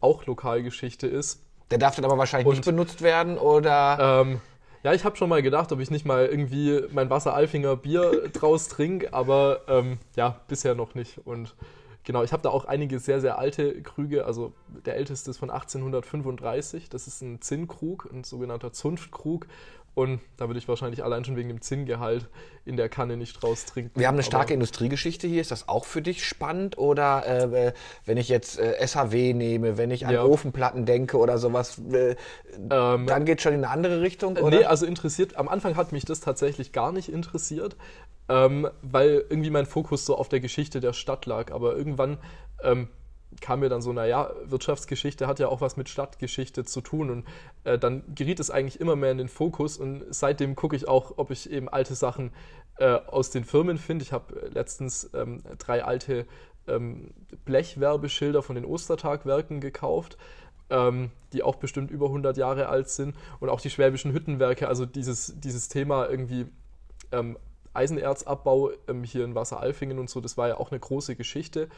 [0.00, 1.42] auch Lokalgeschichte ist.
[1.70, 4.22] Der darf dann aber wahrscheinlich Und, nicht benutzt werden, oder?
[4.22, 4.40] Ähm,
[4.82, 8.68] ja, ich habe schon mal gedacht, ob ich nicht mal irgendwie mein Wasser-Alfinger Bier draus
[8.68, 11.18] trinke, aber ähm, ja, bisher noch nicht.
[11.24, 11.54] Und
[12.04, 14.26] Genau, ich habe da auch einige sehr, sehr alte Krüge.
[14.26, 14.52] Also
[14.84, 16.90] der älteste ist von 1835.
[16.90, 19.46] Das ist ein Zinnkrug, ein sogenannter Zunftkrug.
[19.94, 22.28] Und da würde ich wahrscheinlich allein schon wegen dem Zinngehalt
[22.64, 23.98] in der Kanne nicht raus trinken.
[23.98, 25.40] Wir haben eine starke Industriegeschichte hier.
[25.40, 26.78] Ist das auch für dich spannend?
[26.78, 27.72] Oder äh,
[28.04, 30.24] wenn ich jetzt äh, SHW nehme, wenn ich an ja.
[30.24, 32.16] Ofenplatten denke oder sowas, äh,
[32.70, 34.36] ähm, dann geht es schon in eine andere Richtung?
[34.36, 34.58] Oder?
[34.58, 37.76] Nee, also interessiert, am Anfang hat mich das tatsächlich gar nicht interessiert
[38.28, 41.52] ähm, weil irgendwie mein Fokus so auf der Geschichte der Stadt lag.
[41.52, 42.18] Aber irgendwann
[42.62, 42.88] ähm,
[43.40, 47.24] kam mir dann so, naja, Wirtschaftsgeschichte hat ja auch was mit Stadtgeschichte zu tun und
[47.64, 51.14] äh, dann geriet es eigentlich immer mehr in den Fokus und seitdem gucke ich auch,
[51.16, 52.32] ob ich eben alte Sachen
[52.78, 54.02] äh, aus den Firmen finde.
[54.02, 56.26] Ich habe letztens ähm, drei alte
[56.66, 57.10] ähm,
[57.44, 60.16] Blechwerbeschilder von den Ostertagwerken gekauft
[60.70, 63.16] ähm, die auch bestimmt über 100 Jahre alt sind.
[63.40, 66.46] Und auch die schwäbischen Hüttenwerke, also dieses, dieses Thema irgendwie
[67.12, 67.38] ähm,
[67.72, 71.68] Eisenerzabbau ähm, hier in Wasseralfingen und so, das war ja auch eine große Geschichte.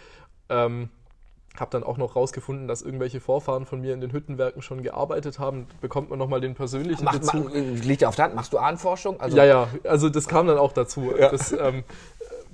[0.49, 0.91] Ähm,
[1.61, 5.39] habe dann auch noch rausgefunden, dass irgendwelche Vorfahren von mir in den Hüttenwerken schon gearbeitet
[5.39, 5.67] haben.
[5.81, 7.53] Bekommt man nochmal den persönlichen Macht, ma, Bezug.
[7.85, 8.35] liegt ja auf der Hand.
[8.35, 9.21] Machst du Ahnenforschung?
[9.21, 11.13] Also, ja, ja, also das kam dann auch dazu.
[11.19, 11.85] Das ähm,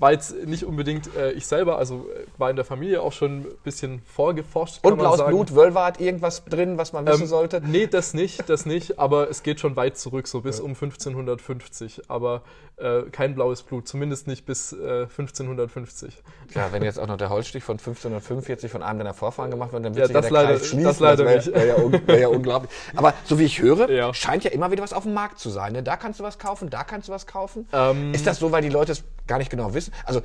[0.02, 3.38] war jetzt nicht unbedingt äh, ich selber, also äh, war in der Familie auch schon
[3.42, 4.80] ein bisschen vorgeforscht.
[4.84, 5.30] Und blaues sagen.
[5.30, 7.60] Blut, Wölver hat irgendwas drin, was man wissen Ähm, sollte?
[7.64, 12.02] Nee, das nicht, das nicht, aber es geht schon weit zurück, so bis um 1550.
[12.10, 12.42] Aber
[12.78, 16.22] äh, kein blaues Blut, zumindest nicht bis äh, 1550.
[16.54, 19.84] Ja, wenn jetzt auch noch der Holzstich von 1545 von einem deiner Vorfahren gemacht wird,
[19.84, 20.84] dann Ja, wird sich das der leider- Kreis schließen.
[20.84, 21.54] das leider wär, nicht.
[21.54, 22.70] Wäre ja, un, wär ja unglaublich.
[22.96, 24.12] Aber so wie ich höre, Ja.
[24.14, 25.72] scheint ja immer wieder was auf dem Markt zu sein.
[25.72, 25.82] Ne?
[25.82, 27.68] Da kannst du was kaufen, da kannst du was kaufen.
[27.72, 29.92] Ähm, Ist das so, weil die Leute es gar nicht genau wissen?
[30.04, 30.22] Also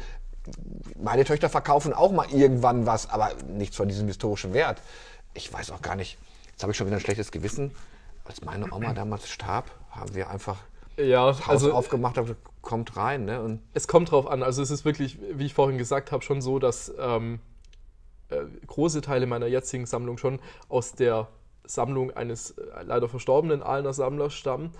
[0.99, 4.81] meine Töchter verkaufen auch mal irgendwann was, aber nichts von diesem historischen Wert.
[5.33, 6.17] Ich weiß auch gar nicht.
[6.51, 7.71] Jetzt habe ich schon wieder ein schlechtes Gewissen.
[8.25, 10.57] Als meine Oma damals starb, haben wir einfach
[10.97, 13.25] Ja, das Haus also aufgemacht, gesagt, kommt rein.
[13.25, 13.41] Ne?
[13.41, 14.43] Und es kommt drauf an.
[14.43, 17.39] Also es ist wirklich, wie ich vorhin gesagt habe, schon so, dass ähm,
[18.29, 21.27] äh, große Teile meiner jetzigen Sammlung schon aus der
[21.63, 24.71] Sammlung eines äh, leider verstorbenen Ahlener Sammlers stammen.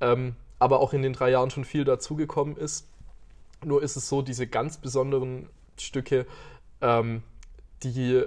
[0.00, 2.86] Ähm, aber auch in den drei Jahren schon viel dazugekommen ist.
[3.64, 6.26] Nur ist es so, diese ganz besonderen Stücke,
[6.80, 7.22] ähm,
[7.82, 8.22] die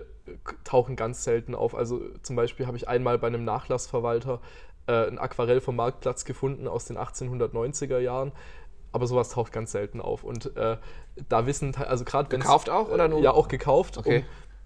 [0.64, 1.74] tauchen ganz selten auf.
[1.76, 4.40] Also zum Beispiel habe ich einmal bei einem Nachlassverwalter
[4.88, 8.32] äh, ein Aquarell vom Marktplatz gefunden aus den 1890er Jahren.
[8.92, 10.24] Aber sowas taucht ganz selten auf.
[10.24, 10.78] Und äh,
[11.30, 13.98] da wissen, also gerade wenn Gekauft auch oder nur- Ja, auch gekauft.
[13.98, 14.20] Okay.
[14.20, 14.24] Um,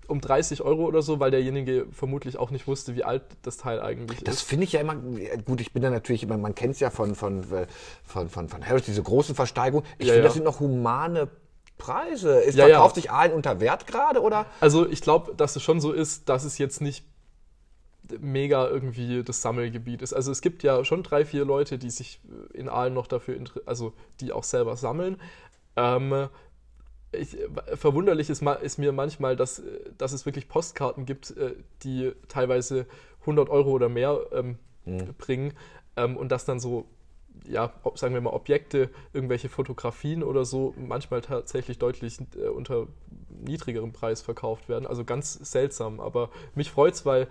[0.07, 3.81] um 30 Euro oder so, weil derjenige vermutlich auch nicht wusste, wie alt das Teil
[3.81, 4.41] eigentlich Das ist.
[4.43, 7.15] finde ich ja immer, gut, ich bin da natürlich immer, man kennt es ja von,
[7.15, 7.67] von, äh,
[8.03, 9.85] von, von, von Harris, diese großen Versteigungen.
[9.97, 10.27] Ich Ja, finde, ja.
[10.27, 11.29] das sind noch humane
[11.77, 12.39] Preise.
[12.41, 14.45] Ist, Ja, verkauft sich Aalen unter Wert gerade oder?
[14.61, 17.05] Also ich glaube, dass es schon so ist, dass es jetzt nicht
[18.19, 20.13] mega irgendwie das Sammelgebiet ist.
[20.13, 22.19] Also es gibt ja schon drei, vier Leute, die sich
[22.53, 25.19] in Aalen noch dafür, also die auch selber sammeln.
[25.75, 26.27] Ähm,
[27.13, 27.37] ich,
[27.75, 29.61] verwunderlich ist, ist mir manchmal, dass,
[29.97, 32.85] dass es wirklich Postkarten gibt, äh, die teilweise
[33.21, 34.57] 100 Euro oder mehr ähm,
[35.17, 35.53] bringen
[35.95, 36.85] ähm, und dass dann so,
[37.47, 42.87] ja, sagen wir mal, Objekte, irgendwelche Fotografien oder so manchmal tatsächlich deutlich äh, unter
[43.29, 44.85] niedrigerem Preis verkauft werden.
[44.85, 47.27] Also ganz seltsam, aber mich freut's, weil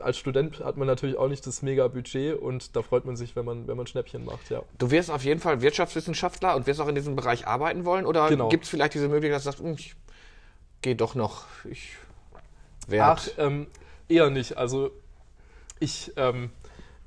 [0.00, 3.34] als Student hat man natürlich auch nicht das mega Budget und da freut man sich,
[3.36, 4.62] wenn man, wenn man Schnäppchen macht, ja.
[4.78, 8.28] Du wirst auf jeden Fall Wirtschaftswissenschaftler und wirst auch in diesem Bereich arbeiten wollen oder
[8.28, 8.48] Genau.
[8.48, 9.94] gibt es vielleicht diese Möglichkeit, dass du sagst, hm, ich
[10.82, 11.94] gehe doch noch, ich
[12.34, 13.20] Ach, werde.
[13.38, 13.66] ähm,
[14.08, 14.56] eher nicht.
[14.56, 14.90] Also
[15.78, 16.50] ich ähm,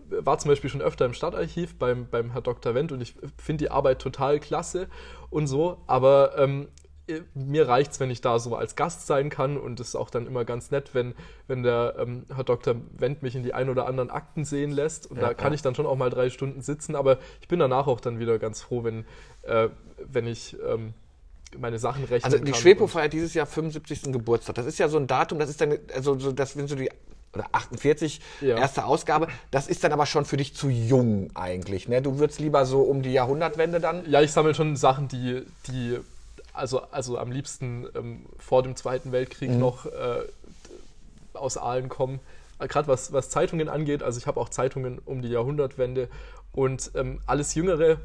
[0.10, 2.73] war zum Beispiel schon öfter im Stadtarchiv beim, beim Herr Dr.
[2.76, 4.88] Wendt und ich finde die Arbeit total klasse
[5.30, 6.83] und so, aber ähm, äh,
[7.34, 10.10] mir reicht es, wenn ich da so als Gast sein kann und es ist auch
[10.10, 11.13] dann immer ganz nett, wenn,
[11.48, 12.76] wenn der ähm, Herr Dr.
[12.98, 15.56] Wendt mich in die ein oder anderen Akten sehen lässt und Ja, da kann ja.
[15.56, 18.39] ich dann schon auch mal drei Stunden sitzen, aber ich bin danach auch dann wieder
[18.39, 19.06] ganz froh, wenn,
[19.44, 20.94] äh, wenn ich ähm,
[21.58, 22.54] meine Sachen rechnen Also die.
[22.54, 24.04] Schwepo feiert dieses Jahr 75.
[24.13, 24.56] Geburtstag.
[24.56, 26.89] Das ist ja so ein Datum, das ist dann, also so, das sind so die
[27.34, 28.58] oder 48, Ja.
[28.58, 29.28] erste Ausgabe.
[29.52, 31.88] Das ist dann aber schon für dich zu jung eigentlich.
[31.88, 32.02] Ne?
[32.02, 34.10] Du würdest lieber so um die Jahrhundertwende dann.
[34.10, 35.98] Ja, ich sammle schon Sachen, die, die
[36.54, 40.22] also, also am liebsten ähm, vor dem Zweiten Weltkrieg noch äh,
[41.34, 42.20] aus Aalen kommen.
[42.60, 46.08] Gerade was, was Zeitungen angeht, also ich habe auch Zeitungen um die Jahrhundertwende
[46.54, 47.98] und ähm, alles Jüngere,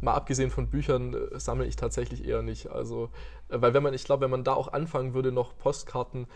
[0.00, 2.68] mal abgesehen von Büchern, äh, sammle ich tatsächlich eher nicht.
[2.70, 3.10] Also,
[3.48, 6.26] äh, weil wenn man, ich glaube, wenn man da auch anfangen würde, noch Postkarten äh,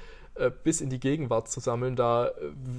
[0.63, 2.33] bis in die Gegenwart zu sammeln, da äh,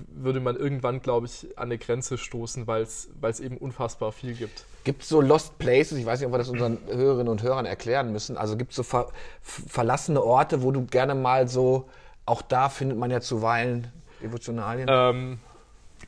[0.10, 4.66] würde man irgendwann, glaube ich, an eine Grenze stoßen, weil es eben unfassbar viel gibt.
[4.84, 7.66] Gibt es so Lost Places, ich weiß nicht, ob wir das unseren Hörerinnen und Hörern
[7.66, 9.08] erklären müssen, also gibt es so ver
[9.42, 11.90] verlassene Orte, wo du gerne mal so,
[12.26, 13.92] auch da findet man ja zuweilen
[14.22, 14.88] Devotionalien.
[14.90, 15.40] Ähm,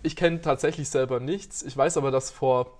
[0.03, 1.63] ich kenne tatsächlich selber nichts.
[1.63, 2.79] Ich weiß aber, dass vor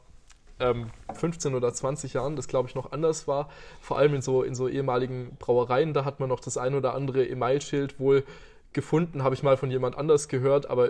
[0.59, 3.49] ähm, 15 oder 20 Jahren das, glaube ich, noch anders war.
[3.81, 6.93] Vor allem in so, in so ehemaligen Brauereien, da hat man noch das ein oder
[6.93, 8.23] andere Emailschild wohl
[8.73, 10.89] gefunden, habe ich mal von jemand anders gehört, aber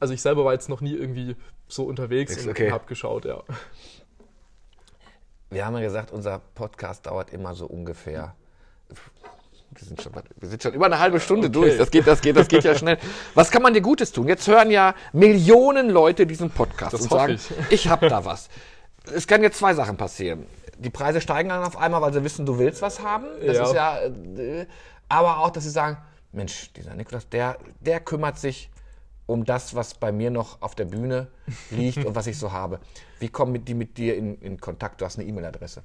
[0.00, 1.36] also ich selber war jetzt noch nie irgendwie
[1.68, 2.70] so unterwegs Ist und okay.
[2.70, 3.42] habe geschaut, ja.
[5.50, 8.34] Wir haben ja gesagt, unser Podcast dauert immer so ungefähr.
[9.74, 11.52] Wir sind schon, wir sind schon über eine halbe Stunde Okay.
[11.52, 11.78] durch.
[11.78, 12.98] Das geht, das geht, das geht ja schnell.
[13.34, 14.28] Was kann man dir Gutes tun?
[14.28, 17.50] Jetzt hören ja Millionen Leute diesen Podcast Das und sagen, ich.
[17.70, 18.48] ich habe da was.
[19.14, 20.46] Es kann jetzt zwei Sachen passieren.
[20.78, 23.26] Die Preise steigen dann auf einmal, weil sie wissen, du willst was haben.
[23.44, 23.64] Das Ja.
[23.64, 24.66] ist ja, äh,
[25.08, 25.96] aber auch, dass sie sagen,
[26.32, 28.70] Mensch, dieser Niklas, der, der kümmert sich
[29.26, 31.28] um das, was bei mir noch auf der Bühne
[31.70, 32.80] liegt und was ich so habe.
[33.18, 35.00] Wie kommen die mit dir in, in Kontakt?
[35.00, 35.82] Du hast eine E-Mail-Adresse.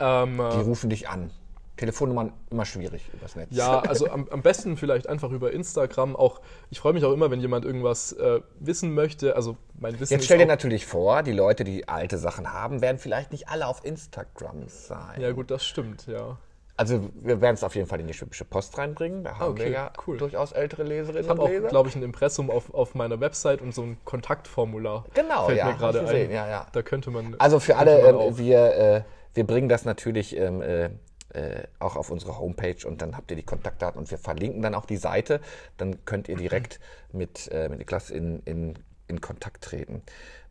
[0.00, 1.30] Ähm, Die äh, rufen dich an.
[1.76, 3.50] Telefonnummern immer schwierig übers Netz.
[3.52, 6.16] Ja, also am, am besten vielleicht einfach über Instagram.
[6.16, 6.40] Auch
[6.70, 9.36] ich freue mich auch immer, wenn jemand irgendwas äh, wissen möchte.
[9.36, 12.98] Also mein Wissen Jetzt stell dir natürlich vor, die Leute, die alte Sachen haben, werden
[12.98, 15.20] vielleicht nicht alle auf Instagram sein.
[15.20, 16.36] Ja gut, das stimmt, ja.
[16.78, 19.24] Also wir werden es auf jeden Fall in die Schwäbische Post reinbringen.
[19.24, 20.16] Da haben Okay, wir ja cool.
[20.16, 21.68] durchaus ältere Leserinnen Ich habe und auch, Leser.
[21.68, 25.04] glaube ich, ein Impressum auf, auf meiner Website und so ein Kontaktformular.
[25.12, 26.30] Genau, Fällt ja, mir gerade ich ein.
[26.30, 26.66] ja, ja.
[26.72, 27.34] Da könnte man.
[27.40, 29.02] Also für alle, ähm, wir, äh,
[29.34, 30.90] wir bringen das natürlich ähm, äh,
[31.34, 34.76] äh, auch auf unsere Homepage und dann habt ihr die Kontaktdaten und wir verlinken dann
[34.76, 35.40] auch die Seite.
[35.78, 36.78] Dann könnt ihr direkt
[37.12, 38.74] mit, äh, mit Niklas in, in,
[39.08, 40.02] in Kontakt treten.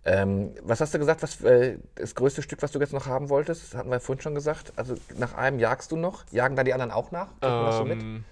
[0.10, 3.28] Ähm, was hast du gesagt, was äh, das größte Stück, was du jetzt noch haben
[3.28, 3.62] wolltest?
[3.74, 4.72] Das hatten wir vorhin schon gesagt.
[4.78, 6.24] Also nach einem jagst du noch?
[6.32, 7.28] Jagen da die anderen auch nach?
[7.42, 8.02] Man das so mit?
[8.02, 8.24] Ähm,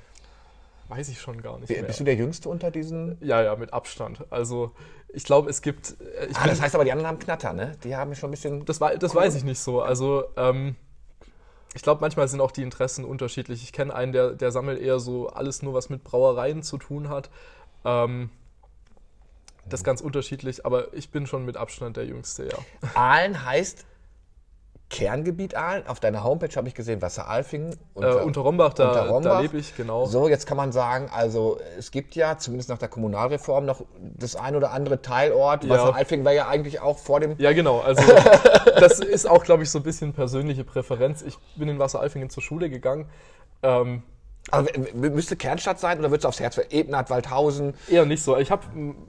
[0.87, 1.83] weiß ich schon gar nicht Wie- mehr.
[1.83, 3.17] Bist du der Jüngste unter diesen?
[3.19, 4.23] ja, ja, mit Abstand.
[4.29, 4.71] Also
[5.09, 5.97] ich glaube, es gibt.
[5.99, 7.73] äh, Ich Ah, das heißt aber, die anderen haben Knatter, ne?
[7.83, 8.63] Die haben schon ein bisschen.
[8.63, 9.81] Das, wei- das weiß ich nicht so.
[9.81, 10.75] Also, ähm,
[11.73, 13.61] ich glaube, manchmal sind auch die Interessen unterschiedlich.
[13.63, 17.09] Ich kenne einen, der, der sammelt eher so alles nur, was mit Brauereien zu tun
[17.09, 17.29] hat.
[17.83, 18.29] Ähm,
[19.67, 22.57] das ist ganz unterschiedlich, aber ich bin schon mit Abstand der Jüngste, ja.
[22.93, 23.85] Aalen heißt
[24.89, 25.87] Kerngebiet Aalen.
[25.87, 27.75] Auf deiner Homepage habe ich gesehen Wasseralfingen.
[27.95, 29.31] Äh, unter Rombach, da, unter Rombach.
[29.31, 30.05] da lebe ich, genau.
[30.05, 34.35] So, jetzt kann man sagen, also es gibt ja, zumindest nach der Kommunalreform, noch das
[34.35, 35.63] ein oder andere Teilort.
[35.63, 35.71] Ja.
[35.71, 37.35] Wasseralfingen war ja eigentlich auch vor dem.
[37.39, 37.79] Ja, genau.
[37.79, 38.03] Also,
[38.79, 41.23] das ist auch, glaube ich, so ein bisschen persönliche Präferenz.
[41.23, 43.09] Ich bin in Wasseralfingen zur Schule gegangen.
[43.63, 44.03] Ähm,
[44.51, 46.59] W- müsste Kernstadt sein oder würdest du aufs Herz?
[46.69, 47.73] Ebnat, Waldhausen.
[47.89, 48.37] Eher nicht so.
[48.37, 48.63] Ich habe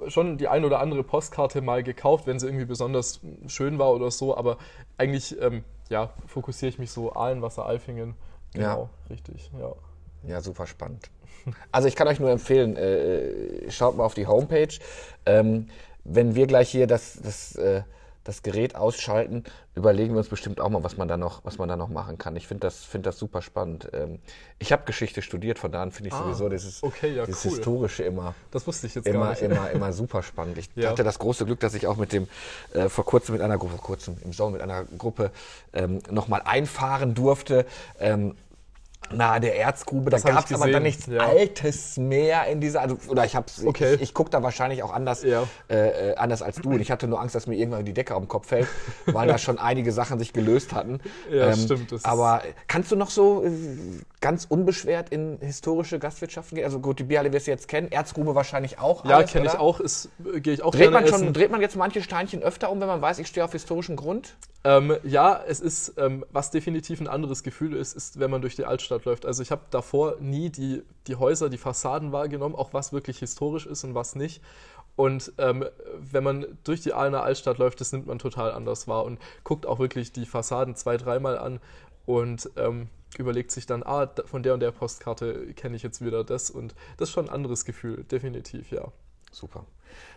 [0.09, 4.11] schon die ein oder andere Postkarte mal gekauft, wenn sie irgendwie besonders schön war oder
[4.11, 4.57] so, aber
[4.97, 8.15] eigentlich ähm, ja, fokussiere ich mich so Aalen, Wasser, Alfingen.
[8.55, 9.73] Genau, richtig, ja.
[10.27, 11.11] Ja, super spannend.
[11.71, 14.75] Also ich kann euch nur empfehlen, äh, schaut mal auf die Homepage.
[15.27, 15.69] Ähm,
[16.03, 17.83] wenn wir gleich hier das, das, äh,
[18.27, 21.69] das Gerät ausschalten, überlegen wir uns bestimmt auch mal, was man da noch, was man
[21.69, 22.35] da noch machen kann.
[22.37, 23.89] Ich finde das, finde das super spannend.
[23.93, 24.19] Ähm,
[24.59, 27.51] ich habe Geschichte studiert, von daher finde ich Ah, sowieso dieses, okay, ja, dieses cool.
[27.53, 29.43] Historische immer, Das wusste ich jetzt gar immer, nicht.
[29.43, 30.59] immer, immer super spannend.
[30.59, 30.91] Ich Ja.
[30.91, 32.27] hatte das große Glück, dass ich auch mit dem
[32.75, 35.31] äh, vor kurzem mit einer Gruppe, vor kurzem im Sommer mit einer Gruppe
[35.73, 37.65] ähm, nochmal einfahren durfte.
[38.01, 38.35] Ähm,
[39.13, 41.21] nahe der Erzgrube, da Das hab gab es aber dann nichts ja.
[41.21, 43.95] Altes mehr in dieser, also, oder ich hab's, Okay.
[43.95, 45.45] ich, ich gucke da wahrscheinlich auch anders, Ja.
[45.71, 48.15] äh, äh, anders als du und ich hatte nur Angst, dass mir irgendwann die Decke
[48.17, 48.67] auf den Kopf fällt,
[49.07, 51.01] weil da schon einige Sachen sich gelöst hatten.
[51.31, 53.51] Ähm, Ja, stimmt, das aber kannst du noch so äh,
[54.21, 56.65] ganz unbeschwert in historische Gastwirtschaften gehen?
[56.65, 59.05] Also gut, die Bierhalle wirst du jetzt kennen, Erzgrube wahrscheinlich auch.
[59.05, 61.33] Ja, kenne ich auch, ist, äh, gehe ich auch Dreht man, schon, essen.
[61.33, 64.35] dreht man jetzt manche Steinchen öfter um, wenn man weiß, ich stehe auf historischen Grund?
[64.65, 68.57] Ähm, ja, es ist, ähm, was definitiv ein anderes Gefühl ist, ist, wenn man durch
[68.57, 69.27] die Altstadt läuft.
[69.27, 73.67] Also ich habe davor nie die, die Häuser, die Fassaden wahrgenommen, auch was wirklich historisch
[73.67, 74.43] ist und was nicht.
[74.97, 75.65] Und ähm,
[75.95, 79.67] wenn man durch die Aalener Altstadt läuft, das nimmt man total anders wahr und guckt
[79.67, 81.61] auch wirklich die Fassaden zwei, dreimal an
[82.07, 86.25] und ähm, überlegt sich dann, ah, von der und der Postkarte kenne ich jetzt wieder
[86.25, 86.51] das.
[86.51, 88.91] Und das ist schon ein anderes Gefühl, definitiv, ja.
[89.31, 89.67] Super.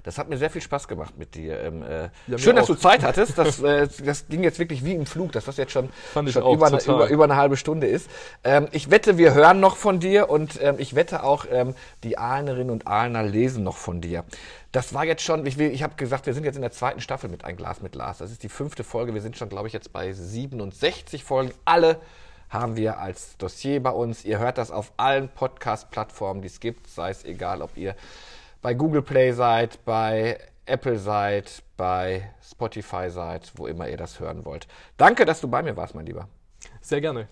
[0.04, 1.60] Das hat mir sehr viel Spaß gemacht mit dir.
[1.62, 2.76] Ähm, äh, Ja, schön, dass auch.
[2.76, 3.38] du Zeit hattest.
[3.38, 6.54] Das, äh, das ging jetzt wirklich wie im Flug, dass das jetzt schon, schon auch
[6.54, 8.10] über, eine, über, über eine halbe Stunde ist.
[8.44, 12.18] Ähm, ich wette, wir hören noch von dir und ähm, ich wette auch, ähm, die
[12.18, 14.24] Ahlnerinnen und Ahlner lesen noch von dir.
[14.72, 17.02] Das war jetzt schon, ich, will- ich habe gesagt, wir sind jetzt in der zweiten
[17.02, 18.20] Staffel mit Ein Glas mit Lars.
[18.20, 19.14] Das ist die fünfte Folge.
[19.14, 21.52] Wir sind schon, glaube ich, jetzt bei 67 Folgen.
[21.66, 21.98] Alle
[22.50, 24.26] haben wir als Dossier bei uns.
[24.26, 27.96] Ihr hört das auf allen Podcast-Plattformen, die es gibt, sei es egal, ob ihr
[28.62, 34.46] bei Google Play seid, bei Apple seid, bei Spotify seid, wo immer ihr das hören
[34.46, 34.68] wollt.
[34.98, 36.28] Danke, dass du bei mir warst, mein Lieber.
[36.82, 37.28] Sehr gerne.